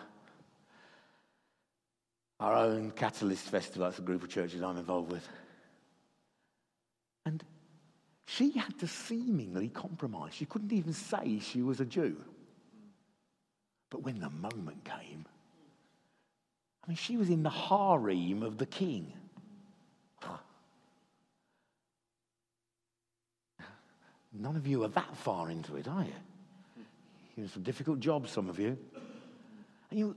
our 2.41 2.57
own 2.57 2.91
Catalyst 2.91 3.45
Festival. 3.45 3.87
That's 3.87 3.99
a 3.99 4.03
group 4.03 4.23
of 4.23 4.31
churches 4.31 4.63
I'm 4.63 4.79
involved 4.79 5.13
with. 5.13 5.29
And 7.27 7.45
she 8.27 8.53
had 8.53 8.79
to 8.79 8.89
seemingly 8.89 9.69
compromise. 9.69 10.33
She 10.35 10.47
couldn't 10.47 10.73
even 10.73 10.95
say 10.95 11.39
she 11.41 11.63
was 11.63 11.81
a 11.81 11.85
Jew. 11.85 12.17
But 13.91 14.03
when 14.03 14.21
the 14.21 14.31
moment 14.31 14.85
came, 14.85 15.27
I 16.83 16.89
mean, 16.89 16.97
she 16.97 17.19
was 17.19 17.29
in 17.29 17.43
the 17.43 17.51
harem 17.51 18.43
of 18.43 18.57
the 18.57 18.67
king. 18.67 19.13
None 24.33 24.57
of 24.57 24.66
you 24.66 24.85
are 24.85 24.88
that 24.88 25.16
far 25.16 25.51
into 25.51 25.77
it, 25.77 25.88
are 25.88 26.05
you? 26.05 26.14
You 27.37 27.43
know, 27.45 27.49
some 27.49 27.62
difficult 27.62 28.01
jobs, 28.01 28.31
some 28.31 28.49
of 28.49 28.59
you. 28.59 28.79
And 29.90 29.99
you, 29.99 30.16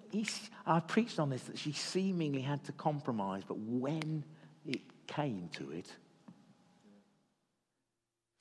I 0.65 0.80
preached 0.80 1.19
on 1.19 1.30
this 1.30 1.43
that 1.43 1.58
she 1.58 1.71
seemingly 1.71 2.41
had 2.41 2.63
to 2.65 2.71
compromise, 2.73 3.43
but 3.47 3.58
when 3.58 4.23
it 4.65 4.82
came 5.08 5.49
to 5.54 5.71
it, 5.71 5.91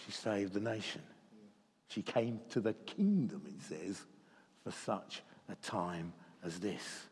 she 0.05 0.13
saved 0.13 0.53
the 0.53 0.61
nation. 0.61 1.03
She 1.89 2.03
came 2.03 2.41
to 2.51 2.61
the 2.61 2.73
kingdom, 2.73 3.43
it 3.47 3.63
says, 3.63 4.03
for 4.65 4.73
such 4.73 5.23
a 5.49 5.55
time 5.57 6.13
as 6.45 6.59
this. 6.59 7.07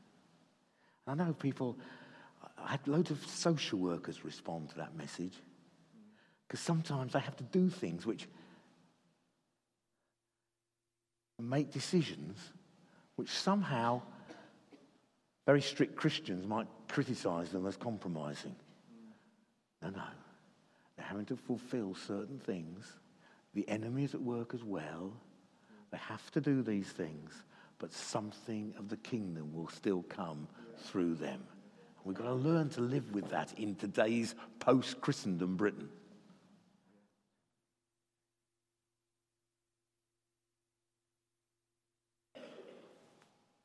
I 1.07 1.15
know 1.15 1.33
people, 1.33 1.79
I 2.59 2.73
had 2.73 2.87
loads 2.87 3.11
of 3.11 3.25
social 3.27 3.79
workers 3.79 4.25
respond 4.25 4.71
to 4.71 4.77
that 4.77 4.97
message 4.97 5.35
because 6.47 6.61
sometimes 6.61 7.13
they 7.13 7.21
have 7.21 7.37
to 7.37 7.45
do 7.45 7.69
things 7.69 8.05
which 8.07 8.27
make 11.41 11.71
decisions 11.73 12.39
which 13.17 13.31
somehow 13.31 14.01
very 15.47 15.61
strict 15.61 15.97
Christians 15.97 16.47
might 16.47 16.69
criticize 16.89 17.51
them 17.51 17.67
as 17.67 17.77
compromising. 17.77 18.55
No, 19.83 19.91
no. 19.91 20.03
They're 20.97 21.07
having 21.07 21.27
to 21.27 21.37
fulfill 21.37 21.95
certain 21.95 22.39
things. 22.39 22.87
The 23.55 23.69
enemy 23.69 24.05
is 24.05 24.15
at 24.15 24.23
work 24.23 24.55
as 24.55 24.63
well. 24.63 25.13
They 25.91 25.99
have 25.99 26.31
to 26.33 26.41
do 26.41 26.63
these 26.63 26.89
things, 26.89 27.33
but 27.79 27.93
something 27.93 28.75
of 28.79 28.89
the 28.89 28.97
kingdom 28.99 29.53
will 29.53 29.69
still 29.69 30.03
come 30.03 30.47
through 30.79 31.17
them. 31.17 31.43
We've 32.05 32.17
got 32.17 32.25
to 32.25 32.35
learn 32.35 32.71
to 32.71 32.81
live 32.81 33.13
with 33.13 33.29
that 33.31 33.53
in 33.59 33.75
today's 33.75 34.35
post 34.59 35.01
Christendom 35.01 35.57
Britain. 35.57 35.89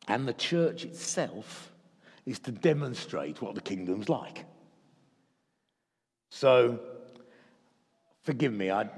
And 0.08 0.28
the 0.28 0.34
church 0.34 0.86
itself 0.86 1.72
is 2.26 2.40
to 2.40 2.52
demonstrate 2.52 3.42
what 3.42 3.56
the 3.56 3.62
kingdom's 3.62 4.10
like. 4.10 4.46
So, 6.30 6.80
forgive 8.24 8.54
me, 8.54 8.72
I, 8.72 8.90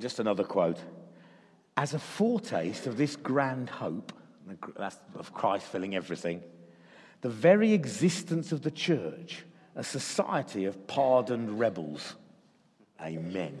just 0.00 0.18
another 0.18 0.44
quote. 0.44 0.78
As 1.76 1.94
a 1.94 1.98
foretaste 1.98 2.86
of 2.86 2.96
this 2.96 3.16
grand 3.16 3.68
hope, 3.68 4.12
of 5.14 5.34
Christ 5.34 5.66
filling 5.66 5.94
everything, 5.94 6.42
the 7.20 7.28
very 7.28 7.72
existence 7.72 8.52
of 8.52 8.62
the 8.62 8.70
church, 8.70 9.44
a 9.74 9.82
society 9.82 10.64
of 10.64 10.86
pardoned 10.86 11.58
rebels. 11.58 12.14
Amen. 13.00 13.60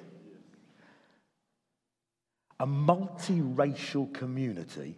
A 2.58 2.66
multiracial 2.66 4.12
community 4.14 4.96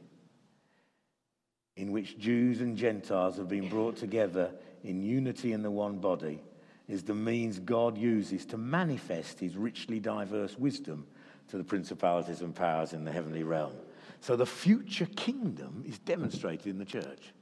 in 1.78 1.92
which 1.92 2.18
Jews 2.18 2.60
and 2.60 2.76
Gentiles 2.76 3.36
have 3.36 3.48
been 3.48 3.68
brought 3.68 3.96
together 3.96 4.50
in 4.82 5.00
unity 5.00 5.52
in 5.52 5.62
the 5.62 5.70
one 5.70 5.98
body 5.98 6.42
is 6.88 7.04
the 7.04 7.14
means 7.14 7.60
God 7.60 7.96
uses 7.96 8.44
to 8.46 8.58
manifest 8.58 9.38
his 9.38 9.56
richly 9.56 10.00
diverse 10.00 10.58
wisdom 10.58 11.06
to 11.46 11.56
the 11.56 11.62
principalities 11.62 12.40
and 12.40 12.52
powers 12.52 12.94
in 12.94 13.04
the 13.04 13.12
heavenly 13.12 13.44
realm. 13.44 13.72
So 14.20 14.34
the 14.34 14.44
future 14.44 15.06
kingdom 15.06 15.84
is 15.86 16.00
demonstrated 16.00 16.66
in 16.66 16.78
the 16.78 16.84
church 16.84 17.32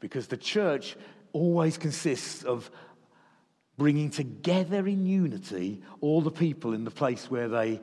because 0.00 0.28
the 0.28 0.38
church 0.38 0.96
always 1.34 1.76
consists 1.76 2.44
of 2.44 2.70
bringing 3.76 4.08
together 4.08 4.86
in 4.86 5.04
unity 5.04 5.82
all 6.00 6.22
the 6.22 6.30
people 6.30 6.72
in 6.72 6.84
the 6.84 6.90
place 6.90 7.30
where 7.30 7.48
they 7.48 7.82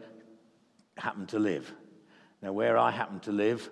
happen 0.97 1.27
to 1.27 1.37
live. 1.37 1.71
Now, 2.41 2.53
where 2.53 2.75
I 2.75 2.89
happen 2.89 3.19
to 3.21 3.31
live 3.31 3.69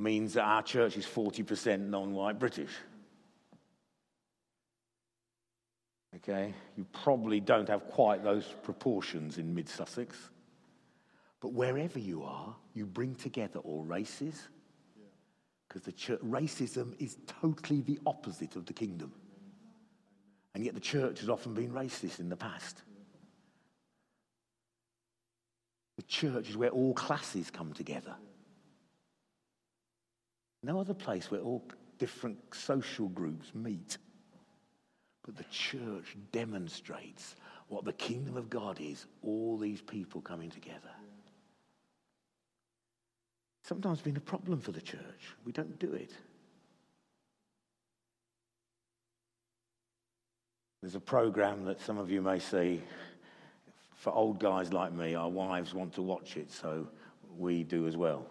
means 0.00 0.34
that 0.34 0.42
our 0.42 0.62
church 0.62 0.96
is 0.96 1.06
40% 1.06 1.88
non 1.88 2.12
white 2.12 2.38
British. 2.38 2.70
Okay? 6.16 6.54
You 6.76 6.86
probably 6.92 7.40
don't 7.40 7.68
have 7.68 7.86
quite 7.88 8.24
those 8.24 8.46
proportions 8.62 9.38
in 9.38 9.54
mid 9.54 9.68
Sussex. 9.68 10.16
But 11.40 11.52
wherever 11.52 11.98
you 11.98 12.22
are, 12.22 12.54
you 12.74 12.86
bring 12.86 13.14
together 13.14 13.60
all 13.60 13.84
races. 13.84 14.48
Because 15.68 15.82
the 15.82 15.92
church, 15.92 16.20
racism 16.20 16.94
is 16.98 17.16
totally 17.40 17.80
the 17.80 17.98
opposite 18.04 18.56
of 18.56 18.66
the 18.66 18.72
kingdom. 18.72 19.12
And 20.54 20.64
yet 20.64 20.74
the 20.74 20.80
church 20.80 21.20
has 21.20 21.28
often 21.28 21.54
been 21.54 21.70
racist 21.70 22.18
in 22.18 22.28
the 22.28 22.36
past. 22.36 22.82
The 25.96 26.02
church 26.02 26.48
is 26.48 26.56
where 26.56 26.70
all 26.70 26.92
classes 26.92 27.50
come 27.50 27.72
together. 27.72 28.16
No 30.62 30.78
other 30.78 30.94
place 30.94 31.30
where 31.30 31.40
all 31.40 31.64
different 31.98 32.38
social 32.52 33.08
groups 33.08 33.54
meet. 33.54 33.98
But 35.24 35.36
the 35.36 35.44
church 35.44 36.16
demonstrates 36.32 37.36
what 37.68 37.84
the 37.84 37.92
kingdom 37.92 38.36
of 38.36 38.50
God 38.50 38.78
is 38.80 39.06
all 39.22 39.56
these 39.56 39.80
people 39.80 40.20
coming 40.20 40.50
together. 40.50 40.90
Sometimes 43.62 44.00
been 44.00 44.16
a 44.16 44.20
problem 44.20 44.60
for 44.60 44.72
the 44.72 44.80
church. 44.80 45.34
We 45.44 45.52
don't 45.52 45.78
do 45.78 45.92
it. 45.92 46.12
There's 50.82 50.94
a 50.94 51.00
program 51.00 51.64
that 51.66 51.80
some 51.80 51.98
of 51.98 52.10
you 52.10 52.22
may 52.22 52.38
see. 52.38 52.82
For 53.96 54.12
old 54.14 54.40
guys 54.40 54.72
like 54.72 54.92
me, 54.92 55.14
our 55.14 55.28
wives 55.28 55.74
want 55.74 55.92
to 55.94 56.02
watch 56.02 56.38
it, 56.38 56.50
so 56.50 56.88
we 57.36 57.62
do 57.62 57.86
as 57.86 57.98
well, 57.98 58.26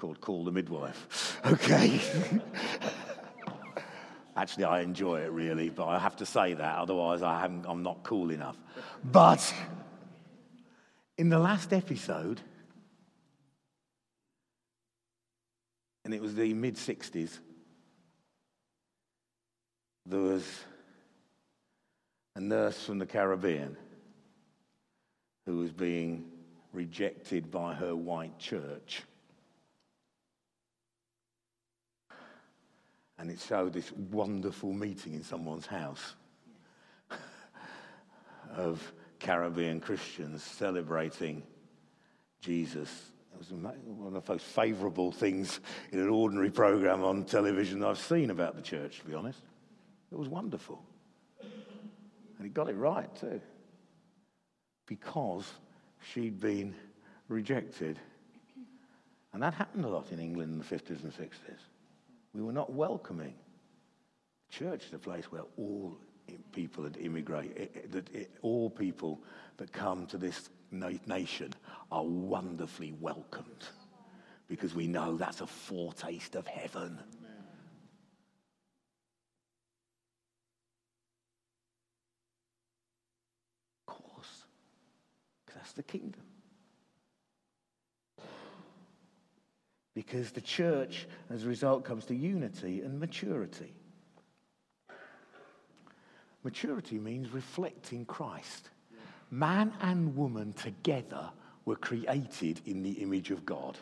called 0.00 0.20
Call 0.20 0.44
the 0.44 0.52
Midwife. 0.52 1.38
Okay. 1.46 2.00
Actually, 4.36 4.64
I 4.64 4.80
enjoy 4.80 5.20
it 5.20 5.30
really, 5.32 5.68
but 5.68 5.86
I 5.86 5.98
have 5.98 6.16
to 6.16 6.26
say 6.26 6.54
that, 6.54 6.78
otherwise, 6.78 7.22
I 7.22 7.40
haven't, 7.40 7.66
I'm 7.66 7.82
not 7.82 8.02
cool 8.02 8.30
enough. 8.30 8.56
But 9.04 9.54
in 11.18 11.28
the 11.28 11.38
last 11.38 11.72
episode, 11.72 12.40
and 16.04 16.14
it 16.14 16.22
was 16.22 16.34
the 16.34 16.54
mid 16.54 16.76
60s, 16.76 17.38
there 20.06 20.20
was 20.20 20.46
a 22.36 22.40
nurse 22.40 22.84
from 22.84 22.98
the 22.98 23.06
Caribbean 23.06 23.76
who 25.46 25.58
was 25.58 25.72
being 25.72 26.30
rejected 26.72 27.50
by 27.50 27.74
her 27.74 27.96
white 27.96 28.38
church. 28.38 29.02
And 33.20 33.30
it 33.30 33.38
showed 33.38 33.74
this 33.74 33.92
wonderful 33.92 34.72
meeting 34.72 35.14
in 35.14 35.22
someone's 35.22 35.66
house 35.66 36.16
of 38.56 38.92
Caribbean 39.20 39.80
Christians 39.80 40.42
celebrating 40.42 41.42
Jesus 42.40 43.10
it 43.32 43.38
was 43.38 43.52
one 43.52 44.14
of 44.14 44.26
the 44.26 44.32
most 44.32 44.44
favourable 44.44 45.12
things 45.12 45.60
in 45.92 45.98
an 45.98 46.08
ordinary 46.08 46.50
programme 46.50 47.02
on 47.04 47.24
television 47.24 47.82
I've 47.82 47.98
seen 47.98 48.30
about 48.30 48.56
the 48.56 48.62
church, 48.62 48.98
to 49.00 49.06
be 49.06 49.14
honest. 49.14 49.40
It 50.12 50.18
was 50.18 50.28
wonderful. 50.28 50.82
And 51.40 52.44
he 52.44 52.48
got 52.48 52.68
it 52.68 52.74
right, 52.74 53.14
too. 53.16 53.40
Because 54.86 55.50
she'd 56.12 56.40
been 56.40 56.74
rejected. 57.28 57.98
And 59.32 59.42
that 59.42 59.54
happened 59.54 59.84
a 59.84 59.88
lot 59.88 60.10
in 60.10 60.18
England 60.18 60.52
in 60.52 60.58
the 60.58 60.64
50s 60.64 61.02
and 61.02 61.12
60s. 61.12 61.60
We 62.34 62.42
were 62.42 62.52
not 62.52 62.72
welcoming. 62.72 63.34
Church 64.50 64.86
is 64.86 64.92
a 64.92 64.98
place 64.98 65.30
where 65.30 65.44
all 65.56 65.98
people 66.52 66.84
that 66.84 66.96
immigrate, 66.96 67.52
eh, 67.56 67.66
eh, 67.74 67.80
that 67.90 68.14
eh, 68.14 68.24
all 68.42 68.70
people 68.70 69.20
that 69.56 69.72
come 69.72 70.06
to 70.06 70.18
this 70.18 70.48
nation 71.06 71.52
are 71.90 72.04
wonderfully 72.04 72.94
welcomed 73.00 73.64
because 74.48 74.74
we 74.74 74.86
know 74.86 75.16
that's 75.16 75.40
a 75.40 75.46
foretaste 75.46 76.34
of 76.36 76.46
heaven. 76.46 76.98
Of 83.86 83.94
course, 83.94 84.44
because 85.46 85.60
that's 85.60 85.72
the 85.72 85.82
kingdom. 85.82 86.22
Because 90.06 90.30
the 90.30 90.40
church, 90.40 91.06
as 91.28 91.44
a 91.44 91.46
result, 91.46 91.84
comes 91.84 92.06
to 92.06 92.14
unity 92.14 92.80
and 92.80 92.98
maturity. 92.98 93.74
Maturity 96.42 96.98
means 96.98 97.34
reflecting 97.34 98.06
Christ. 98.06 98.70
Man 99.30 99.74
and 99.82 100.16
woman 100.16 100.54
together 100.54 101.28
were 101.66 101.76
created 101.76 102.62
in 102.64 102.82
the 102.82 102.92
image 102.92 103.30
of 103.30 103.44
God. 103.44 103.76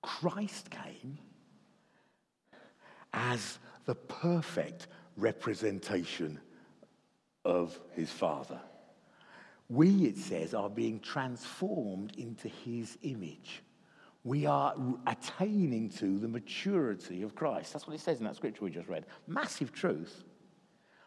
Christ 0.00 0.70
came 0.70 1.18
as 3.12 3.58
the 3.86 3.96
perfect 3.96 4.86
representation 5.16 6.38
of 7.44 7.80
his 7.96 8.12
Father. 8.12 8.60
We, 9.68 10.04
it 10.04 10.18
says, 10.18 10.54
are 10.54 10.70
being 10.70 11.00
transformed 11.00 12.12
into 12.16 12.46
his 12.46 12.96
image. 13.02 13.60
We 14.24 14.46
are 14.46 14.74
attaining 15.06 15.90
to 15.90 16.18
the 16.18 16.28
maturity 16.28 17.22
of 17.22 17.34
Christ. 17.34 17.74
That's 17.74 17.86
what 17.86 17.94
it 17.94 18.00
says 18.00 18.18
in 18.18 18.24
that 18.24 18.36
scripture 18.36 18.64
we 18.64 18.70
just 18.70 18.88
read. 18.88 19.04
Massive 19.26 19.70
truth. 19.72 20.24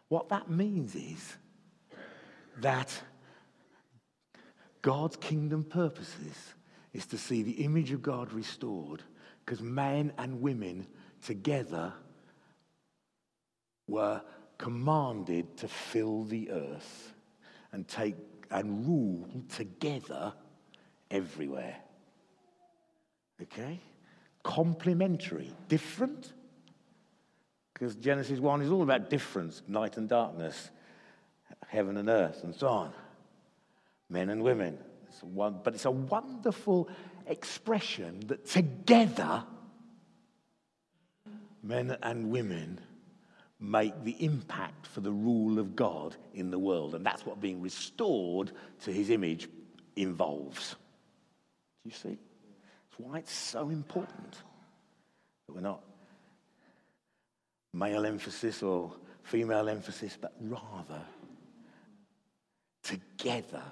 What 0.08 0.30
that 0.30 0.49
means 0.49 0.95
is 0.95 1.36
that 2.60 3.01
God's 4.84 5.17
kingdom 5.17 5.63
purposes 5.63 6.53
is 6.93 7.08
to 7.08 7.17
see 7.17 7.41
the 7.41 7.63
image 7.63 7.91
of 7.91 8.01
God 8.01 8.32
restored 8.32 9.01
because 9.43 9.62
men 9.62 10.13
and 10.17 10.39
women 10.39 10.88
together 11.25 11.93
were 13.88 14.21
commanded 14.58 15.58
to 15.58 15.67
fill 15.67 16.23
the 16.23 16.51
earth 16.51 17.13
and 17.71 17.88
take 17.88 18.15
and 18.51 18.86
rule 18.88 19.27
together 19.49 20.34
everywhere. 21.12 21.77
Okay? 23.41 23.80
Complementary, 24.43 25.52
different, 25.67 26.34
because 27.73 27.95
Genesis 27.95 28.39
1 28.39 28.62
is 28.62 28.71
all 28.71 28.82
about 28.82 29.10
difference, 29.10 29.62
light 29.69 29.97
and 29.97 30.10
darkness, 30.10 30.71
heaven 31.67 31.98
and 31.98 32.10
earth, 32.10 32.44
and 32.44 32.56
so 32.56 32.67
on. 32.67 32.94
Men 34.10 34.29
and 34.29 34.42
women. 34.42 34.79
It's 35.10 35.21
one, 35.21 35.60
but 35.63 35.75
it's 35.75 35.85
a 35.85 35.92
wonderful 35.92 36.90
expression 37.27 38.21
that 38.27 38.48
together, 38.48 39.44
men 41.62 41.98
and 42.02 42.31
women 42.31 42.79
make 43.60 44.04
the 44.04 44.23
impact 44.23 44.88
for 44.88 45.02
the 45.02 45.12
rule 45.12 45.60
of 45.60 45.75
God 45.75 46.15
in 46.33 46.52
the 46.52 46.60
world. 46.60 46.96
And 46.96 47.06
that's 47.06 47.25
what 47.25 47.42
being 47.42 47.62
restored 47.62 48.52
to 48.83 48.92
his 48.92 49.10
image 49.10 49.50
involves. 49.96 50.75
Do 51.83 51.90
you 51.90 51.96
see? 51.96 52.17
Why 52.98 53.19
it's 53.19 53.33
so 53.33 53.69
important 53.69 54.31
that 55.45 55.54
we're 55.54 55.62
not 55.62 55.83
male 57.73 58.06
emphasis 58.06 58.63
or 58.63 58.91
female 59.23 59.69
emphasis, 59.69 60.17
but 60.19 60.33
rather 60.41 61.02
together 62.83 63.63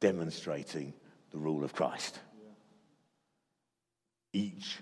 demonstrating 0.00 0.92
the 1.30 1.38
rule 1.38 1.64
of 1.64 1.74
Christ. 1.74 2.18
Each 4.32 4.78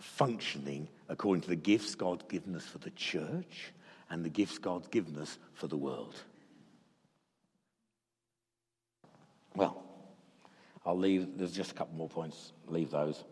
functioning 0.00 0.88
according 1.08 1.42
to 1.42 1.48
the 1.48 1.56
gifts 1.56 1.94
God's 1.94 2.24
given 2.28 2.54
us 2.54 2.64
for 2.64 2.78
the 2.78 2.90
church 2.90 3.72
and 4.10 4.24
the 4.24 4.30
gifts 4.30 4.58
God's 4.58 4.88
given 4.88 5.18
us 5.18 5.38
for 5.54 5.66
the 5.66 5.76
world. 5.76 6.14
Well, 9.54 9.82
I'll 10.84 10.98
leave, 10.98 11.38
there's 11.38 11.52
just 11.52 11.72
a 11.72 11.74
couple 11.74 11.96
more 11.96 12.08
points, 12.08 12.52
leave 12.66 12.90
those. 12.90 13.24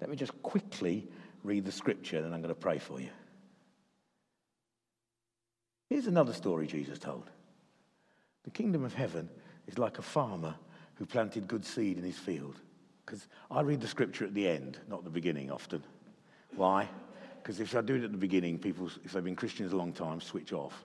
Let 0.00 0.10
me 0.10 0.16
just 0.16 0.40
quickly 0.42 1.06
read 1.44 1.64
the 1.64 1.72
scripture, 1.72 2.16
and 2.16 2.26
then 2.26 2.34
I'm 2.34 2.42
going 2.42 2.54
to 2.54 2.60
pray 2.60 2.78
for 2.78 3.00
you. 3.00 3.08
Here's 5.88 6.06
another 6.06 6.32
story 6.32 6.66
Jesus 6.66 6.98
told. 6.98 7.30
The 8.44 8.50
kingdom 8.50 8.84
of 8.84 8.94
heaven 8.94 9.28
is 9.66 9.78
like 9.78 9.98
a 9.98 10.02
farmer 10.02 10.54
who 10.94 11.06
planted 11.06 11.46
good 11.46 11.64
seed 11.64 11.98
in 11.98 12.04
his 12.04 12.18
field. 12.18 12.56
Because 13.04 13.28
I 13.50 13.60
read 13.60 13.80
the 13.80 13.88
scripture 13.88 14.24
at 14.24 14.34
the 14.34 14.48
end, 14.48 14.78
not 14.88 15.04
the 15.04 15.10
beginning 15.10 15.50
often. 15.50 15.82
Why? 16.56 16.88
Because 17.40 17.60
if 17.60 17.76
I 17.76 17.80
do 17.80 17.94
it 17.94 18.02
at 18.02 18.10
the 18.10 18.18
beginning, 18.18 18.58
people, 18.58 18.90
if 19.04 19.12
they've 19.12 19.22
been 19.22 19.36
Christians 19.36 19.72
a 19.72 19.76
long 19.76 19.92
time, 19.92 20.20
switch 20.20 20.52
off. 20.52 20.84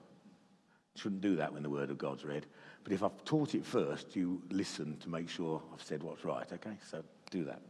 Shouldn't 0.94 1.22
do 1.22 1.36
that 1.36 1.52
when 1.52 1.62
the 1.62 1.70
word 1.70 1.90
of 1.90 1.98
God's 1.98 2.24
read. 2.24 2.46
But 2.84 2.92
if 2.92 3.02
I've 3.02 3.24
taught 3.24 3.54
it 3.54 3.64
first, 3.64 4.16
you 4.16 4.42
listen 4.50 4.96
to 4.98 5.08
make 5.08 5.28
sure 5.28 5.62
I've 5.72 5.82
said 5.82 6.02
what's 6.02 6.24
right, 6.24 6.46
okay? 6.52 6.76
So 6.90 7.02
do 7.30 7.44
that. 7.44 7.60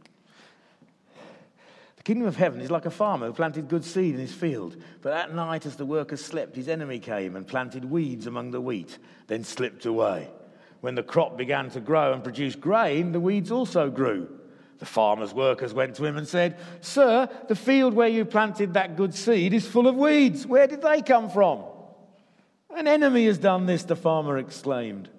The 1.97 2.03
kingdom 2.03 2.27
of 2.27 2.35
heaven 2.35 2.59
is 2.59 2.71
like 2.71 2.85
a 2.85 2.91
farmer 2.91 3.27
who 3.27 3.33
planted 3.33 3.69
good 3.69 3.85
seed 3.85 4.15
in 4.15 4.19
his 4.19 4.33
field. 4.33 4.75
But 5.01 5.13
at 5.13 5.33
night, 5.33 5.65
as 5.65 5.77
the 5.77 5.85
workers 5.85 6.23
slept, 6.23 6.55
his 6.55 6.67
enemy 6.67 6.99
came 6.99 7.35
and 7.35 7.47
planted 7.47 7.85
weeds 7.85 8.27
among 8.27 8.51
the 8.51 8.59
wheat, 8.59 8.97
then 9.27 9.43
slipped 9.43 9.85
away. 9.85 10.29
When 10.81 10.95
the 10.95 11.03
crop 11.03 11.37
began 11.37 11.69
to 11.69 11.79
grow 11.79 12.11
and 12.11 12.21
produce 12.21 12.55
grain, 12.55 13.13
the 13.13 13.19
weeds 13.21 13.51
also 13.51 13.89
grew. 13.89 14.27
The 14.79 14.85
farmer's 14.85 15.33
workers 15.33 15.73
went 15.73 15.95
to 15.95 16.03
him 16.03 16.17
and 16.17 16.27
said, 16.27 16.57
Sir, 16.81 17.29
the 17.47 17.55
field 17.55 17.93
where 17.93 18.09
you 18.09 18.25
planted 18.25 18.73
that 18.73 18.97
good 18.97 19.15
seed 19.15 19.53
is 19.53 19.65
full 19.65 19.87
of 19.87 19.95
weeds. 19.95 20.45
Where 20.45 20.67
did 20.67 20.81
they 20.81 21.01
come 21.01 21.29
from? 21.29 21.63
An 22.75 22.87
enemy 22.87 23.25
has 23.25 23.37
done 23.37 23.65
this, 23.65 23.83
the 23.83 23.95
farmer 23.95 24.37
exclaimed. 24.37 25.09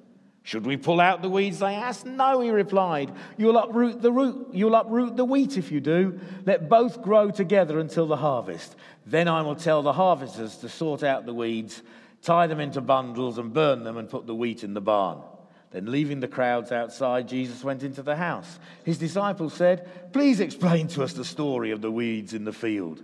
Should 0.42 0.66
we 0.66 0.76
pull 0.76 1.00
out 1.00 1.22
the 1.22 1.30
weeds? 1.30 1.60
They 1.60 1.74
asked. 1.74 2.04
No, 2.04 2.40
he 2.40 2.50
replied. 2.50 3.10
You'll 3.38 3.56
uproot 3.56 4.02
the 4.02 4.12
root. 4.12 4.48
You'll 4.52 4.74
uproot 4.74 5.16
the 5.16 5.24
wheat 5.24 5.56
if 5.56 5.72
you 5.72 5.80
do. 5.80 6.20
Let 6.44 6.68
both 6.68 7.00
grow 7.00 7.30
together 7.30 7.78
until 7.78 8.06
the 8.06 8.16
harvest. 8.16 8.76
Then 9.06 9.26
I 9.26 9.40
will 9.40 9.56
tell 9.56 9.82
the 9.82 9.94
harvesters 9.94 10.56
to 10.58 10.68
sort 10.68 11.02
out 11.02 11.24
the 11.24 11.32
weeds, 11.32 11.82
tie 12.20 12.46
them 12.46 12.60
into 12.60 12.82
bundles, 12.82 13.38
and 13.38 13.54
burn 13.54 13.84
them, 13.84 13.96
and 13.96 14.06
put 14.06 14.26
the 14.26 14.34
wheat 14.34 14.64
in 14.64 14.74
the 14.74 14.82
barn. 14.82 15.22
Then, 15.70 15.90
leaving 15.90 16.20
the 16.20 16.28
crowds 16.28 16.70
outside, 16.72 17.26
Jesus 17.26 17.64
went 17.64 17.82
into 17.82 18.02
the 18.02 18.14
house. 18.14 18.58
His 18.84 18.98
disciples 18.98 19.54
said, 19.54 20.12
Please 20.12 20.40
explain 20.40 20.88
to 20.88 21.02
us 21.02 21.14
the 21.14 21.24
story 21.24 21.70
of 21.70 21.80
the 21.80 21.90
weeds 21.90 22.34
in 22.34 22.44
the 22.44 22.52
field. 22.52 23.02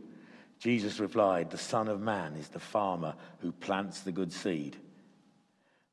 Jesus 0.60 1.00
replied, 1.00 1.50
The 1.50 1.58
Son 1.58 1.88
of 1.88 2.00
Man 2.02 2.36
is 2.36 2.48
the 2.48 2.60
farmer 2.60 3.14
who 3.40 3.50
plants 3.50 4.00
the 4.00 4.12
good 4.12 4.30
seed. 4.30 4.76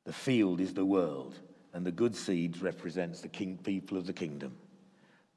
The 0.04 0.12
field 0.12 0.60
is 0.60 0.74
the 0.74 0.84
world, 0.84 1.34
and 1.72 1.84
the 1.84 1.90
good 1.90 2.14
seed 2.14 2.60
represents 2.60 3.22
the 3.22 3.28
king, 3.28 3.58
people 3.64 3.96
of 3.96 4.06
the 4.06 4.12
kingdom. 4.12 4.56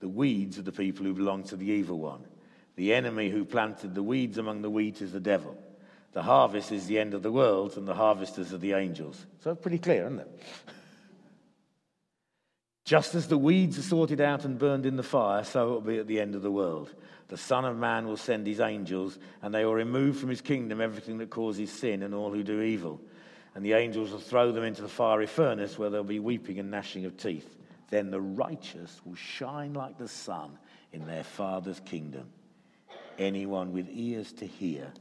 The 0.02 0.10
weeds 0.10 0.60
are 0.60 0.64
the 0.64 0.72
people 0.74 1.06
who 1.06 1.14
belong 1.14 1.44
to 1.46 1.56
the 1.56 1.70
evil 1.72 1.98
one. 1.98 2.26
The 2.76 2.94
enemy 2.94 3.30
who 3.30 3.46
planted 3.46 3.96
the 3.96 4.04
weeds 4.04 4.38
among 4.38 4.62
the 4.62 4.70
wheat 4.70 5.02
is 5.02 5.14
the 5.14 5.20
devil. 5.22 5.58
The 6.12 6.24
harvest 6.24 6.74
is 6.74 6.88
the 6.88 7.00
end 7.00 7.14
of 7.14 7.24
the 7.24 7.32
world, 7.32 7.78
and 7.78 7.88
the 7.88 7.94
harvesters 7.94 8.54
are 8.54 8.58
the 8.58 8.74
angels. 8.74 9.26
So, 9.40 9.56
pretty 9.56 9.78
clear, 9.78 10.08
isn't 10.08 10.20
it? 10.20 10.40
Just 12.84 13.16
as 13.16 13.28
the 13.30 13.38
weeds 13.38 13.78
are 13.80 13.84
sorted 13.84 14.20
out 14.20 14.44
and 14.44 14.60
burned 14.60 14.86
in 14.86 14.98
the 14.98 15.04
fire, 15.04 15.46
so 15.46 15.70
it 15.70 15.72
will 15.72 15.82
be 15.82 16.00
at 16.00 16.08
the 16.08 16.20
end 16.20 16.36
of 16.36 16.42
the 16.42 16.52
world. 16.52 16.94
The 17.32 17.38
Son 17.38 17.66
of 17.66 17.76
Man 17.76 18.06
will 18.06 18.18
send 18.18 18.46
his 18.46 18.60
angels, 18.60 19.18
and 19.42 19.52
they 19.52 19.66
will 19.66 19.74
remove 19.74 20.20
from 20.20 20.30
his 20.30 20.42
kingdom 20.42 20.80
everything 20.80 21.18
that 21.18 21.32
causes 21.32 21.72
sin 21.72 22.04
and 22.04 22.14
all 22.14 22.32
who 22.32 22.44
do 22.44 22.62
evil 22.62 23.02
and 23.56 23.66
the 23.66 23.74
angels 23.74 24.12
will 24.12 24.20
throw 24.20 24.52
them 24.52 24.64
into 24.64 24.82
the 24.82 24.88
fiery 24.88 25.28
furnace 25.28 25.78
where 25.78 25.90
there'll 25.90 26.04
be 26.04 26.20
weeping 26.20 26.60
and 26.60 26.72
gnashing 26.72 27.06
of 27.06 27.18
teeth. 27.18 27.58
Then 27.90 28.10
the 28.10 28.22
righteous 28.22 29.02
will 29.04 29.16
shine 29.16 29.74
like 29.74 29.98
the 29.98 30.08
sun 30.08 30.58
in 30.94 31.06
their 31.06 31.24
Father's 31.24 31.82
kingdom. 31.82 32.30
Anyone 33.20 33.74
with 33.74 33.88
ears 33.92 34.32
to 34.34 34.46
hear 34.46 34.92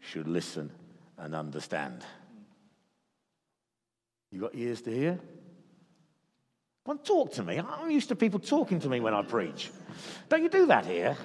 should 0.00 0.28
listen 0.28 0.70
and 1.16 1.34
understand. 1.34 2.04
You 4.30 4.42
got 4.42 4.54
ears 4.54 4.82
to 4.82 4.94
hear? 4.94 5.18
Well, 6.84 6.98
talk 6.98 7.32
to 7.34 7.42
me. 7.42 7.58
I'm 7.58 7.90
used 7.90 8.08
to 8.08 8.16
people 8.16 8.38
talking 8.38 8.80
to 8.80 8.88
me 8.88 9.00
when 9.00 9.14
I 9.14 9.22
preach. 9.22 9.70
Don't 10.28 10.42
you 10.42 10.50
do 10.50 10.66
that 10.66 10.84
here? 10.84 11.16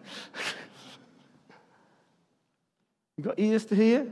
you 3.16 3.24
got 3.24 3.38
ears 3.38 3.64
to 3.66 3.74
hear? 3.74 4.06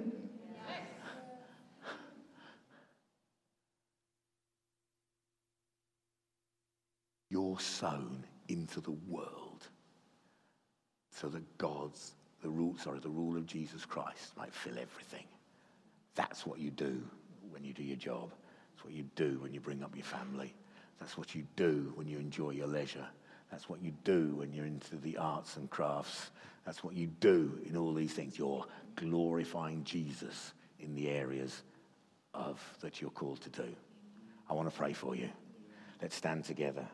you're 7.30 7.60
sown 7.60 8.24
into 8.48 8.80
the 8.80 8.94
world 9.06 9.68
so 11.10 11.28
that 11.28 11.58
God's, 11.58 12.12
the 12.42 12.48
rule, 12.48 12.76
sorry, 12.78 13.00
the 13.00 13.08
rule 13.08 13.36
of 13.36 13.46
Jesus 13.46 13.84
Christ 13.84 14.36
might 14.36 14.52
fill 14.52 14.78
everything. 14.78 15.24
That's 16.14 16.46
what 16.46 16.58
you 16.58 16.70
do 16.70 17.02
when 17.50 17.64
you 17.64 17.72
do 17.72 17.82
your 17.82 17.96
job. 17.96 18.30
That's 18.72 18.84
what 18.84 18.94
you 18.94 19.04
do 19.14 19.38
when 19.42 19.52
you 19.52 19.60
bring 19.60 19.82
up 19.82 19.94
your 19.94 20.04
family. 20.04 20.54
That's 20.98 21.18
what 21.18 21.34
you 21.34 21.44
do 21.56 21.92
when 21.94 22.08
you 22.08 22.18
enjoy 22.18 22.50
your 22.50 22.66
leisure. 22.66 23.06
That's 23.50 23.68
what 23.68 23.82
you 23.82 23.92
do 24.04 24.34
when 24.36 24.52
you're 24.52 24.66
into 24.66 24.96
the 24.96 25.16
arts 25.16 25.56
and 25.56 25.70
crafts. 25.70 26.30
That's 26.64 26.84
what 26.84 26.94
you 26.94 27.06
do 27.06 27.58
in 27.66 27.76
all 27.76 27.94
these 27.94 28.12
things. 28.12 28.38
You're 28.38 28.66
glorifying 28.96 29.84
Jesus 29.84 30.52
in 30.80 30.94
the 30.94 31.08
areas 31.08 31.62
of 32.34 32.60
that 32.80 33.00
you're 33.00 33.10
called 33.10 33.40
to 33.42 33.50
do. 33.50 33.74
I 34.50 34.54
want 34.54 34.70
to 34.70 34.76
pray 34.76 34.92
for 34.92 35.14
you. 35.14 35.30
Let's 36.00 36.16
stand 36.16 36.44
together. 36.44 36.86